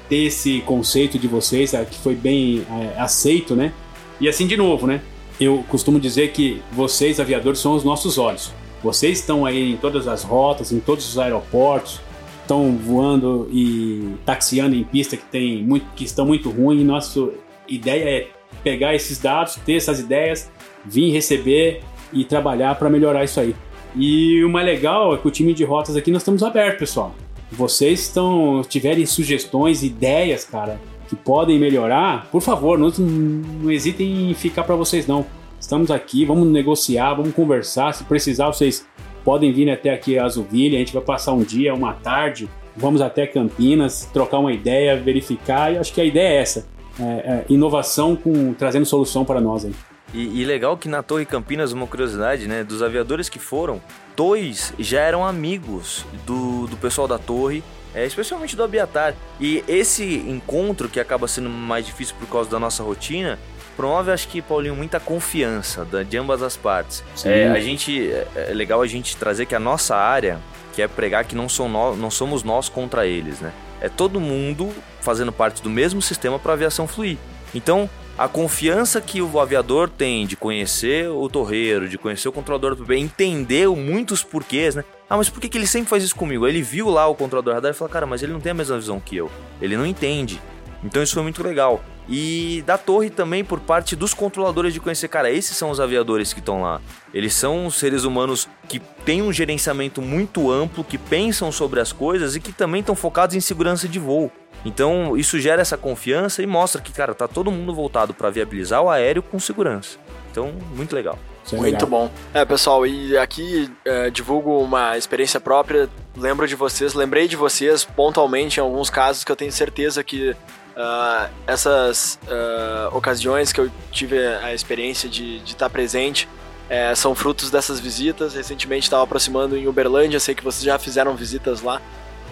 ter 0.07 0.25
esse 0.25 0.61
conceito 0.61 1.17
de 1.17 1.27
vocês, 1.27 1.73
é, 1.73 1.83
que 1.85 1.97
foi 1.97 2.13
bem 2.13 2.65
é, 2.69 2.99
aceito, 2.99 3.55
né? 3.55 3.73
E 4.19 4.29
assim, 4.29 4.45
de 4.45 4.55
novo, 4.55 4.85
né? 4.85 5.01
Eu 5.39 5.63
costumo 5.69 5.99
dizer 5.99 6.31
que 6.31 6.61
vocês, 6.71 7.19
aviadores, 7.19 7.59
são 7.59 7.73
os 7.75 7.83
nossos 7.83 8.17
olhos. 8.17 8.51
Vocês 8.83 9.19
estão 9.19 9.45
aí 9.45 9.71
em 9.71 9.77
todas 9.77 10.07
as 10.07 10.23
rotas, 10.23 10.71
em 10.71 10.79
todos 10.79 11.07
os 11.09 11.17
aeroportos, 11.17 12.01
estão 12.41 12.75
voando 12.75 13.49
e 13.51 14.15
taxiando 14.25 14.75
em 14.75 14.83
pista 14.83 15.15
que, 15.17 15.25
tem 15.25 15.63
muito, 15.63 15.85
que 15.95 16.03
estão 16.03 16.25
muito 16.25 16.49
ruins. 16.49 16.85
Nossa 16.85 17.29
ideia 17.67 18.03
é 18.03 18.27
pegar 18.63 18.93
esses 18.93 19.17
dados, 19.19 19.55
ter 19.65 19.75
essas 19.75 19.99
ideias, 19.99 20.51
vir 20.85 21.11
receber 21.11 21.81
e 22.11 22.23
trabalhar 22.23 22.75
para 22.75 22.89
melhorar 22.89 23.23
isso 23.23 23.39
aí. 23.39 23.55
E 23.95 24.43
o 24.43 24.49
mais 24.49 24.65
legal 24.65 25.13
é 25.15 25.17
que 25.17 25.27
o 25.27 25.31
time 25.31 25.53
de 25.53 25.63
rotas 25.63 25.95
aqui 25.95 26.11
nós 26.11 26.21
estamos 26.21 26.43
abertos, 26.43 26.79
pessoal. 26.79 27.15
Vocês 27.51 28.01
estão 28.01 28.61
tiverem 28.67 29.05
sugestões, 29.05 29.83
ideias, 29.83 30.43
cara, 30.43 30.79
que 31.07 31.15
podem 31.15 31.60
melhorar, 31.60 32.27
por 32.31 32.41
favor, 32.41 32.77
não, 32.77 32.89
não 32.89 33.72
hesitem 33.72 34.31
em 34.31 34.33
ficar 34.33 34.63
para 34.63 34.75
vocês 34.75 35.07
não. 35.07 35.25
Estamos 35.60 35.89
aqui, 35.91 36.25
vamos 36.25 36.48
negociar, 36.50 37.13
vamos 37.13 37.33
conversar. 37.33 37.93
Se 37.93 38.03
precisar, 38.03 38.48
vocês 38.48 38.86
podem 39.24 39.53
vir 39.53 39.69
até 39.69 39.93
aqui 39.93 40.17
a 40.17 40.25
Azuville. 40.25 40.75
A 40.75 40.79
gente 40.79 40.93
vai 40.93 41.01
passar 41.01 41.31
um 41.31 41.41
dia, 41.41 41.74
uma 41.74 41.93
tarde, 41.93 42.50
vamos 42.75 43.01
até 43.01 43.25
Campinas, 43.25 44.10
trocar 44.12 44.39
uma 44.39 44.51
ideia, 44.51 44.98
verificar. 44.98 45.72
E 45.74 45.77
acho 45.77 45.93
que 45.93 46.01
a 46.01 46.05
ideia 46.05 46.38
é 46.38 46.41
essa: 46.41 46.67
é, 47.00 47.03
é, 47.03 47.45
inovação 47.50 48.15
com 48.15 48.53
trazendo 48.53 48.86
solução 48.86 49.24
para 49.24 49.39
nós. 49.39 49.65
E, 50.13 50.41
e, 50.41 50.45
legal 50.45 50.77
que 50.77 50.88
na 50.88 51.01
Torre 51.01 51.25
Campinas, 51.25 51.72
uma 51.72 51.88
curiosidade, 51.88 52.48
né? 52.48 52.63
Dos 52.63 52.83
aviadores 52.83 53.29
que 53.29 53.39
foram, 53.39 53.81
dois 54.15 54.74
já 54.77 55.00
eram 55.00 55.25
amigos 55.25 56.05
do, 56.25 56.67
do 56.67 56.77
pessoal 56.77 57.07
da 57.07 57.17
torre 57.17 57.63
é, 57.93 58.05
especialmente 58.05 58.55
do 58.55 58.63
Abiatar. 58.63 59.13
E 59.39 59.63
esse 59.67 60.03
encontro, 60.03 60.89
que 60.89 61.00
acaba 61.00 61.27
sendo 61.27 61.50
mais 61.50 61.85
difícil 61.85 62.15
por 62.19 62.27
causa 62.27 62.50
da 62.50 62.59
nossa 62.59 62.83
rotina, 62.83 63.39
promove, 63.75 64.12
acho 64.12 64.27
que, 64.27 64.41
Paulinho, 64.41 64.75
muita 64.75 65.00
confiança 65.00 65.85
de 65.85 66.17
ambas 66.17 66.41
as 66.41 66.55
partes. 66.57 67.03
É, 67.23 67.47
a 67.50 67.59
gente, 67.59 68.12
é, 68.12 68.27
é 68.50 68.53
legal 68.53 68.81
a 68.81 68.88
gente 68.88 69.15
trazer 69.17 69.45
que 69.45 69.55
a 69.55 69.59
nossa 69.59 69.95
área, 69.95 70.39
que 70.73 70.81
é 70.81 70.88
pregar 70.88 71.25
que 71.25 71.35
não, 71.35 71.47
são 71.47 71.69
nós, 71.69 71.97
não 71.97 72.09
somos 72.09 72.43
nós 72.43 72.69
contra 72.69 73.05
eles, 73.05 73.39
né? 73.39 73.51
É 73.81 73.89
todo 73.89 74.19
mundo 74.19 74.71
fazendo 75.01 75.31
parte 75.31 75.62
do 75.62 75.69
mesmo 75.69 76.01
sistema 76.01 76.39
para 76.39 76.53
a 76.53 76.55
aviação 76.55 76.88
fluir. 76.88 77.17
Então, 77.53 77.89
a 78.17 78.27
confiança 78.27 79.01
que 79.01 79.21
o 79.21 79.39
aviador 79.39 79.89
tem 79.89 80.25
de 80.25 80.35
conhecer 80.35 81.09
o 81.09 81.27
torreiro, 81.27 81.89
de 81.89 81.97
conhecer 81.97 82.29
o 82.29 82.31
controlador 82.31 82.75
do 82.75 82.83
PB, 82.83 82.97
entender 82.97 83.67
muitos 83.67 84.23
porquês, 84.23 84.75
né? 84.75 84.83
Ah, 85.13 85.17
mas 85.17 85.29
por 85.29 85.39
que, 85.39 85.48
que 85.48 85.60
ele 85.60 85.67
sempre 85.67 85.91
faz 85.91 86.03
isso 86.03 86.15
comigo? 86.15 86.48
Ele 86.48 86.63
viu 86.63 86.89
lá 86.89 87.05
o 87.05 87.13
controlador 87.13 87.53
radar 87.53 87.70
e 87.70 87.75
falou, 87.75 87.93
cara, 87.93 88.03
mas 88.08 88.24
ele 88.24 88.34
não 88.34 88.39
tem 88.39 88.50
a 88.50 88.55
mesma 88.55 88.79
visão 88.79 89.00
que 89.00 89.15
eu. 89.15 89.29
Ele 89.62 89.77
não 89.77 89.86
entende. 89.86 90.41
Então 90.84 91.03
isso 91.03 91.13
foi 91.13 91.22
muito 91.22 91.43
legal. 91.43 91.84
E 92.10 92.63
da 92.65 92.79
torre 92.79 93.12
também 93.12 93.46
por 93.46 93.60
parte 93.60 93.96
dos 93.96 94.12
controladores 94.12 94.74
de 94.74 94.79
conhecer, 94.79 95.08
cara, 95.08 95.29
esses 95.29 95.55
são 95.55 95.70
os 95.70 95.79
aviadores 95.79 96.34
que 96.34 96.39
estão 96.39 96.63
lá. 96.63 96.82
Eles 97.13 97.36
são 97.36 97.70
seres 97.70 98.05
humanos 98.05 98.50
que 98.67 98.79
têm 99.05 99.22
um 99.22 99.32
gerenciamento 99.32 100.01
muito 100.01 100.51
amplo, 100.51 100.84
que 100.84 100.98
pensam 100.98 101.51
sobre 101.51 101.79
as 101.79 101.91
coisas 101.91 102.36
e 102.36 102.39
que 102.39 102.51
também 102.51 102.79
estão 102.79 102.96
focados 102.96 103.36
em 103.36 103.39
segurança 103.39 103.88
de 103.88 104.00
voo. 104.00 104.32
Então, 104.65 105.15
isso 105.15 105.39
gera 105.39 105.62
essa 105.62 105.77
confiança 105.77 106.41
e 106.41 106.48
mostra 106.48 106.82
que, 106.82 106.91
cara, 106.91 107.13
tá 107.13 107.27
todo 107.27 107.51
mundo 107.51 107.72
voltado 107.72 108.16
para 108.16 108.31
viabilizar 108.31 108.81
o 108.81 108.90
aéreo 108.90 109.22
com 109.22 109.40
segurança. 109.40 110.00
Então, 110.31 110.53
muito 110.75 110.96
legal. 110.96 111.20
É 111.51 111.56
muito 111.56 111.86
legal. 111.86 111.90
bom. 111.90 112.12
É, 112.34 112.46
pessoal, 112.46 112.86
e 112.86 113.18
aqui 113.18 113.70
é, 113.86 114.10
divulgo 114.10 114.60
uma 114.60 114.98
experiência 114.98 115.40
própria. 115.40 115.90
Lembro 116.16 116.48
de 116.48 116.56
vocês, 116.56 116.94
lembrei 116.94 117.27
de 117.27 117.36
vocês 117.36 117.84
pontualmente 117.84 118.60
em 118.60 118.64
alguns 118.64 118.90
casos 118.90 119.24
que 119.24 119.32
eu 119.32 119.36
tenho 119.36 119.51
certeza 119.51 120.03
que 120.03 120.29
uh, 120.32 121.29
essas 121.48 122.20
uh, 122.24 122.96
ocasiões 122.96 123.51
que 123.51 123.60
eu 123.60 123.70
tive 123.92 124.18
a 124.25 124.53
experiência 124.53 125.10
de 125.10 125.38
estar 125.44 125.66
tá 125.66 125.70
presente 125.70 126.27
é, 126.70 126.94
são 126.96 127.14
frutos 127.14 127.51
dessas 127.51 127.79
visitas. 127.79 128.36
Recentemente 128.36 128.84
estava 128.84 129.03
aproximando 129.03 129.58
em 129.58 129.68
Uberlândia, 129.68 130.20
sei 130.20 130.34
que 130.36 130.44
vocês 130.44 130.64
já 130.64 130.79
fizeram 130.79 131.16
visitas 131.16 131.62
lá. 131.62 131.82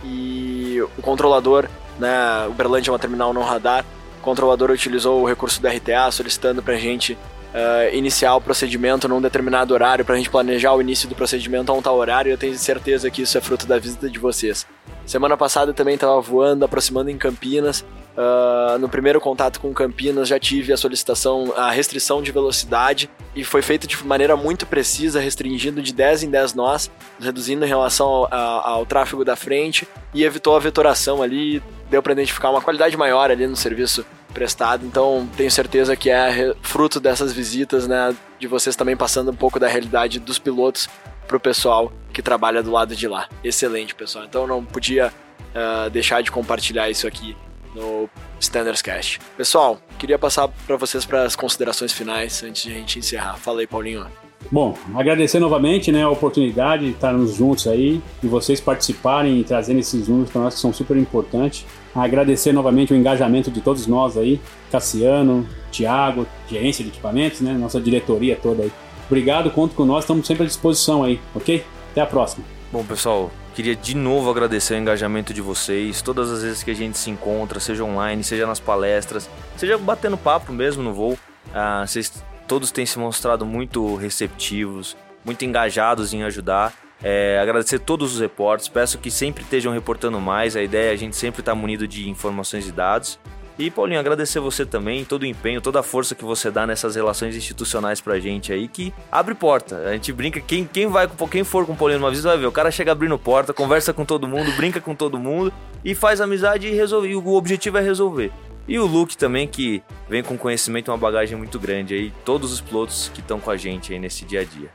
E 0.04 0.82
o 0.98 1.02
controlador 1.02 1.68
né? 2.02 2.48
Uberlândia 2.48 2.90
é 2.90 2.92
uma 2.92 3.00
terminal 3.00 3.34
não 3.34 3.44
radar. 3.44 3.86
O 4.20 4.24
controlador 4.24 4.72
utilizou 4.72 5.22
o 5.22 5.26
recurso 5.28 5.62
do 5.62 5.68
RTA 5.68 6.10
solicitando 6.12 6.62
para 6.62 6.76
a 6.76 6.78
gente 6.78 7.18
uh, 7.54 7.96
iniciar 7.96 8.36
o 8.36 8.42
procedimento 8.42 9.08
num 9.08 9.22
determinado 9.22 9.74
horário, 9.74 10.04
para 10.04 10.16
a 10.16 10.18
gente 10.18 10.30
planejar 10.30 10.74
o 10.74 10.82
início 10.82 11.08
do 11.08 11.16
procedimento 11.16 11.72
a 11.72 11.76
um 11.76 11.82
tal 11.82 11.96
horário. 11.98 12.32
Eu 12.32 12.38
tenho 12.38 12.58
certeza 12.58 13.10
que 13.10 13.22
isso 13.22 13.38
é 13.38 13.42
fruto 13.42 13.66
da 13.66 13.78
visita 13.78 14.10
de 14.10 14.20
vocês. 14.20 14.66
Semana 15.06 15.36
passada 15.36 15.72
eu 15.72 15.76
também 15.76 15.96
estava 15.96 16.20
voando, 16.22 16.66
aproximando 16.66 17.10
em 17.10 17.18
Campinas. 17.18 17.86
Uh, 18.12 18.78
no 18.78 18.90
primeiro 18.90 19.22
contato 19.22 19.60
com 19.62 19.74
Campinas 19.74 20.28
já 20.28 20.38
tive 20.38 20.74
a 20.74 20.78
solicitação, 20.78 21.54
a 21.56 21.72
restrição 21.72 22.22
de 22.22 22.30
velocidade 22.30 23.10
e 23.34 23.42
foi 23.42 23.62
feito 23.62 23.88
de 23.88 24.06
maneira 24.06 24.36
muito 24.36 24.66
precisa, 24.66 25.22
restringindo 25.22 25.82
de 25.82 25.94
10 25.94 26.24
em 26.24 26.30
10 26.30 26.54
nós, 26.54 26.92
reduzindo 27.22 27.64
em 27.64 27.68
relação 27.68 28.08
ao, 28.08 28.34
ao, 28.34 28.68
ao 28.68 28.86
tráfego 28.86 29.24
da 29.24 29.38
frente 29.38 29.88
e 30.14 30.26
evitou 30.26 30.58
a 30.58 30.60
vetoração 30.60 31.24
ali, 31.24 31.64
deu 31.90 32.04
para 32.04 32.12
identificar 32.12 32.50
uma 32.50 32.62
qualidade 32.62 32.98
maior 32.98 33.32
ali 33.32 33.48
no 33.48 33.56
serviço 33.56 34.06
prestado. 34.32 34.86
Então 34.86 35.28
tenho 35.36 35.52
certeza 35.52 35.96
que 35.96 36.10
é 36.10 36.56
fruto 36.62 37.00
dessas 37.00 37.32
visitas, 37.34 37.88
né, 37.88 38.16
de 38.40 38.48
vocês 38.48 38.76
também 38.76 38.98
passando 38.98 39.32
um 39.32 39.36
pouco 39.36 39.60
da 39.60 39.68
realidade 39.68 40.20
dos 40.20 40.40
pilotos 40.40 40.90
pro 41.28 41.40
pessoal 41.40 41.92
que 42.12 42.22
trabalha 42.22 42.62
do 42.62 42.72
lado 42.72 42.96
de 42.96 43.08
lá. 43.08 43.30
Excelente, 43.44 43.96
pessoal. 43.96 44.26
Então 44.26 44.46
não 44.48 44.64
podia 44.64 45.14
uh, 45.56 45.90
deixar 45.90 46.22
de 46.22 46.32
compartilhar 46.32 46.90
isso 46.90 47.08
aqui 47.08 47.36
no 47.74 48.10
Standards 48.40 48.82
Cast. 48.82 49.20
Pessoal, 49.38 49.80
queria 49.98 50.20
passar 50.20 50.48
para 50.48 50.76
vocês 50.76 51.06
para 51.06 51.24
as 51.24 51.36
considerações 51.36 51.94
finais 51.94 52.44
antes 52.44 52.64
de 52.64 52.72
a 52.72 52.74
gente 52.74 53.00
encerrar. 53.00 53.38
Fala 53.38 53.62
aí, 53.62 53.68
Paulinho. 53.68 54.06
Bom, 54.50 54.76
agradecer 54.96 55.40
novamente 55.40 55.92
né, 55.92 56.04
a 56.04 56.10
oportunidade 56.10 56.86
de 56.86 56.92
estarmos 56.92 57.36
juntos 57.36 57.68
aí 57.68 58.02
e 58.24 58.28
vocês 58.28 58.60
participarem 58.60 59.40
e 59.40 59.44
trazendo 59.44 59.80
esses 59.80 60.08
números 60.08 60.32
para 60.32 60.42
nós 60.42 60.56
que 60.56 60.60
são 60.60 60.74
super 60.74 60.98
importantes. 60.98 61.66
Agradecer 61.94 62.52
novamente 62.52 62.94
o 62.94 62.96
engajamento 62.96 63.52
de 63.52 63.62
todos 63.62 63.88
nós 63.88 64.18
aí, 64.18 64.40
Cassiano, 64.72 65.48
Tiago, 65.72 66.26
gerência 66.50 66.84
de 66.84 66.90
equipamentos, 66.90 67.42
né, 67.42 67.54
nossa 67.54 67.80
diretoria 67.80 68.36
toda 68.36 68.64
aí. 68.64 68.72
Obrigado, 69.08 69.52
conto 69.52 69.76
com 69.76 69.86
nós, 69.86 70.04
estamos 70.04 70.26
sempre 70.26 70.44
à 70.44 70.48
disposição 70.48 71.04
aí, 71.04 71.20
ok? 71.36 71.64
Até 71.92 72.02
a 72.02 72.06
próxima. 72.06 72.46
Bom, 72.72 72.84
pessoal, 72.84 73.30
Queria 73.54 73.76
de 73.76 73.94
novo 73.96 74.30
agradecer 74.30 74.76
o 74.76 74.78
engajamento 74.78 75.34
de 75.34 75.42
vocês, 75.42 76.02
todas 76.02 76.32
as 76.32 76.42
vezes 76.42 76.64
que 76.64 76.72
a 76.72 76.74
gente 76.74 76.98
se 76.98 77.10
encontra, 77.10 77.60
seja 77.60 77.84
online, 77.84 78.24
seja 78.24 78.48
nas 78.48 78.62
palestras, 78.62 79.30
seja 79.58 79.78
batendo 79.78 80.18
papo 80.18 80.54
mesmo 80.54 80.82
no 80.82 80.94
voo. 80.94 81.18
Ah, 81.54 81.84
vocês 81.86 82.24
todos 82.52 82.70
têm 82.70 82.86
se 82.86 83.00
mostrado 83.00 83.46
muito 83.46 83.96
receptivos, 83.96 84.98
muito 85.24 85.46
engajados 85.46 86.14
em 86.14 86.24
ajudar. 86.24 86.74
É, 87.02 87.40
agradecer 87.42 87.80
todos 87.80 88.16
os 88.16 88.20
reportes, 88.20 88.68
peço 88.68 88.98
que 88.98 89.10
sempre 89.10 89.42
estejam 89.42 89.72
reportando 89.72 90.20
mais. 90.20 90.58
A 90.58 90.62
ideia 90.62 90.90
é 90.90 90.94
a 90.94 90.98
gente 90.98 91.16
sempre 91.16 91.40
estar 91.40 91.54
tá 91.54 91.56
munido 91.56 91.88
de 91.88 92.10
informações 92.10 92.68
e 92.68 92.72
dados. 92.74 93.18
E 93.58 93.72
Paulinho, 93.72 94.02
agradecer 94.02 94.42
você 94.42 94.66
também, 94.66 95.06
todo 95.06 95.22
o 95.22 95.26
empenho, 95.26 95.62
toda 95.62 95.80
a 95.80 95.84
força 95.84 96.14
que 96.14 96.26
você 96.26 96.52
dá 96.52 96.68
nessas 96.68 96.96
relações 96.96 97.38
institucionais 97.38 98.02
pra 98.02 98.20
gente 98.20 98.52
aí, 98.52 98.68
que 98.68 98.94
abre 99.10 99.34
porta. 99.34 99.78
A 99.88 99.94
gente 99.94 100.12
brinca, 100.12 100.42
quem, 100.42 100.66
quem 100.66 100.88
vai 100.88 101.10
quem 101.30 101.46
for 101.46 101.66
com 101.66 101.72
o 101.72 101.78
Paulinho 101.78 102.00
uma 102.00 102.12
vez 102.12 102.22
vai 102.22 102.38
ver, 102.38 102.48
o 102.48 102.52
cara 102.52 102.70
chega 102.70 102.92
abrindo 102.92 103.18
porta, 103.18 103.54
conversa 103.54 103.94
com 103.94 104.04
todo 104.04 104.28
mundo, 104.28 104.52
brinca 104.58 104.82
com 104.82 104.94
todo 104.94 105.18
mundo 105.18 105.54
e 105.86 105.96
faz 105.96 106.20
amizade 106.20 106.68
e 106.68 106.74
resolve. 106.74 107.12
E 107.12 107.16
o 107.16 107.34
objetivo 107.34 107.78
é 107.78 107.82
resolver. 107.82 108.30
E 108.68 108.78
o 108.80 108.86
Luke 108.86 109.18
também, 109.18 109.48
que 109.48 109.84
vem 110.08 110.24
com 110.24 110.38
conhecimento 110.38 110.90
e 110.90 110.92
uma 110.92 110.98
bagagem 110.98 111.38
muito 111.38 111.60
grande 111.60 111.94
aí, 111.94 112.14
todos 112.24 112.54
os 112.54 112.62
pilotos 112.62 113.12
que 113.14 113.20
estão 113.20 113.40
com 113.40 113.50
a 113.50 113.58
gente 113.58 113.92
aí 113.92 114.00
nesse 114.00 114.24
dia 114.24 114.42
a 114.42 114.44
dia. 114.44 114.70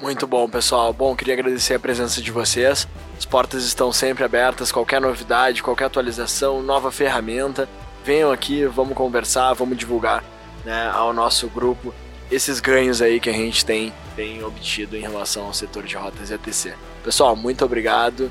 Muito 0.00 0.26
bom, 0.26 0.48
pessoal. 0.48 0.92
Bom, 0.92 1.14
queria 1.14 1.34
agradecer 1.34 1.74
a 1.74 1.78
presença 1.78 2.20
de 2.20 2.30
vocês. 2.30 2.86
As 3.16 3.24
portas 3.24 3.64
estão 3.64 3.92
sempre 3.92 4.24
abertas. 4.24 4.72
Qualquer 4.72 5.00
novidade, 5.00 5.62
qualquer 5.62 5.84
atualização, 5.84 6.62
nova 6.62 6.90
ferramenta, 6.90 7.68
venham 8.04 8.32
aqui, 8.32 8.66
vamos 8.66 8.94
conversar, 8.94 9.52
vamos 9.54 9.76
divulgar 9.76 10.24
né, 10.64 10.90
ao 10.92 11.12
nosso 11.12 11.48
grupo 11.48 11.94
esses 12.30 12.60
ganhos 12.60 13.02
aí 13.02 13.18
que 13.18 13.28
a 13.28 13.32
gente 13.32 13.64
tem, 13.64 13.92
tem 14.14 14.42
obtido 14.44 14.96
em 14.96 15.00
relação 15.00 15.46
ao 15.46 15.54
setor 15.54 15.84
de 15.84 15.96
rotas 15.96 16.30
e 16.30 16.34
ATC. 16.34 16.74
Pessoal, 17.02 17.34
muito 17.34 17.64
obrigado. 17.64 18.30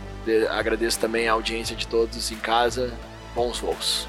Agradeço 0.50 1.00
também 1.00 1.28
a 1.28 1.34
audiência 1.34 1.76
de 1.76 1.86
todos 1.88 2.32
em 2.32 2.38
casa. 2.38 2.94
Bons 3.36 3.60
voos. 3.60 4.08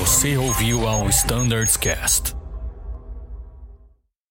Você 0.00 0.36
ouviu 0.36 0.88
ao 0.88 1.08
Standards 1.08 1.76
Cast. 1.76 2.41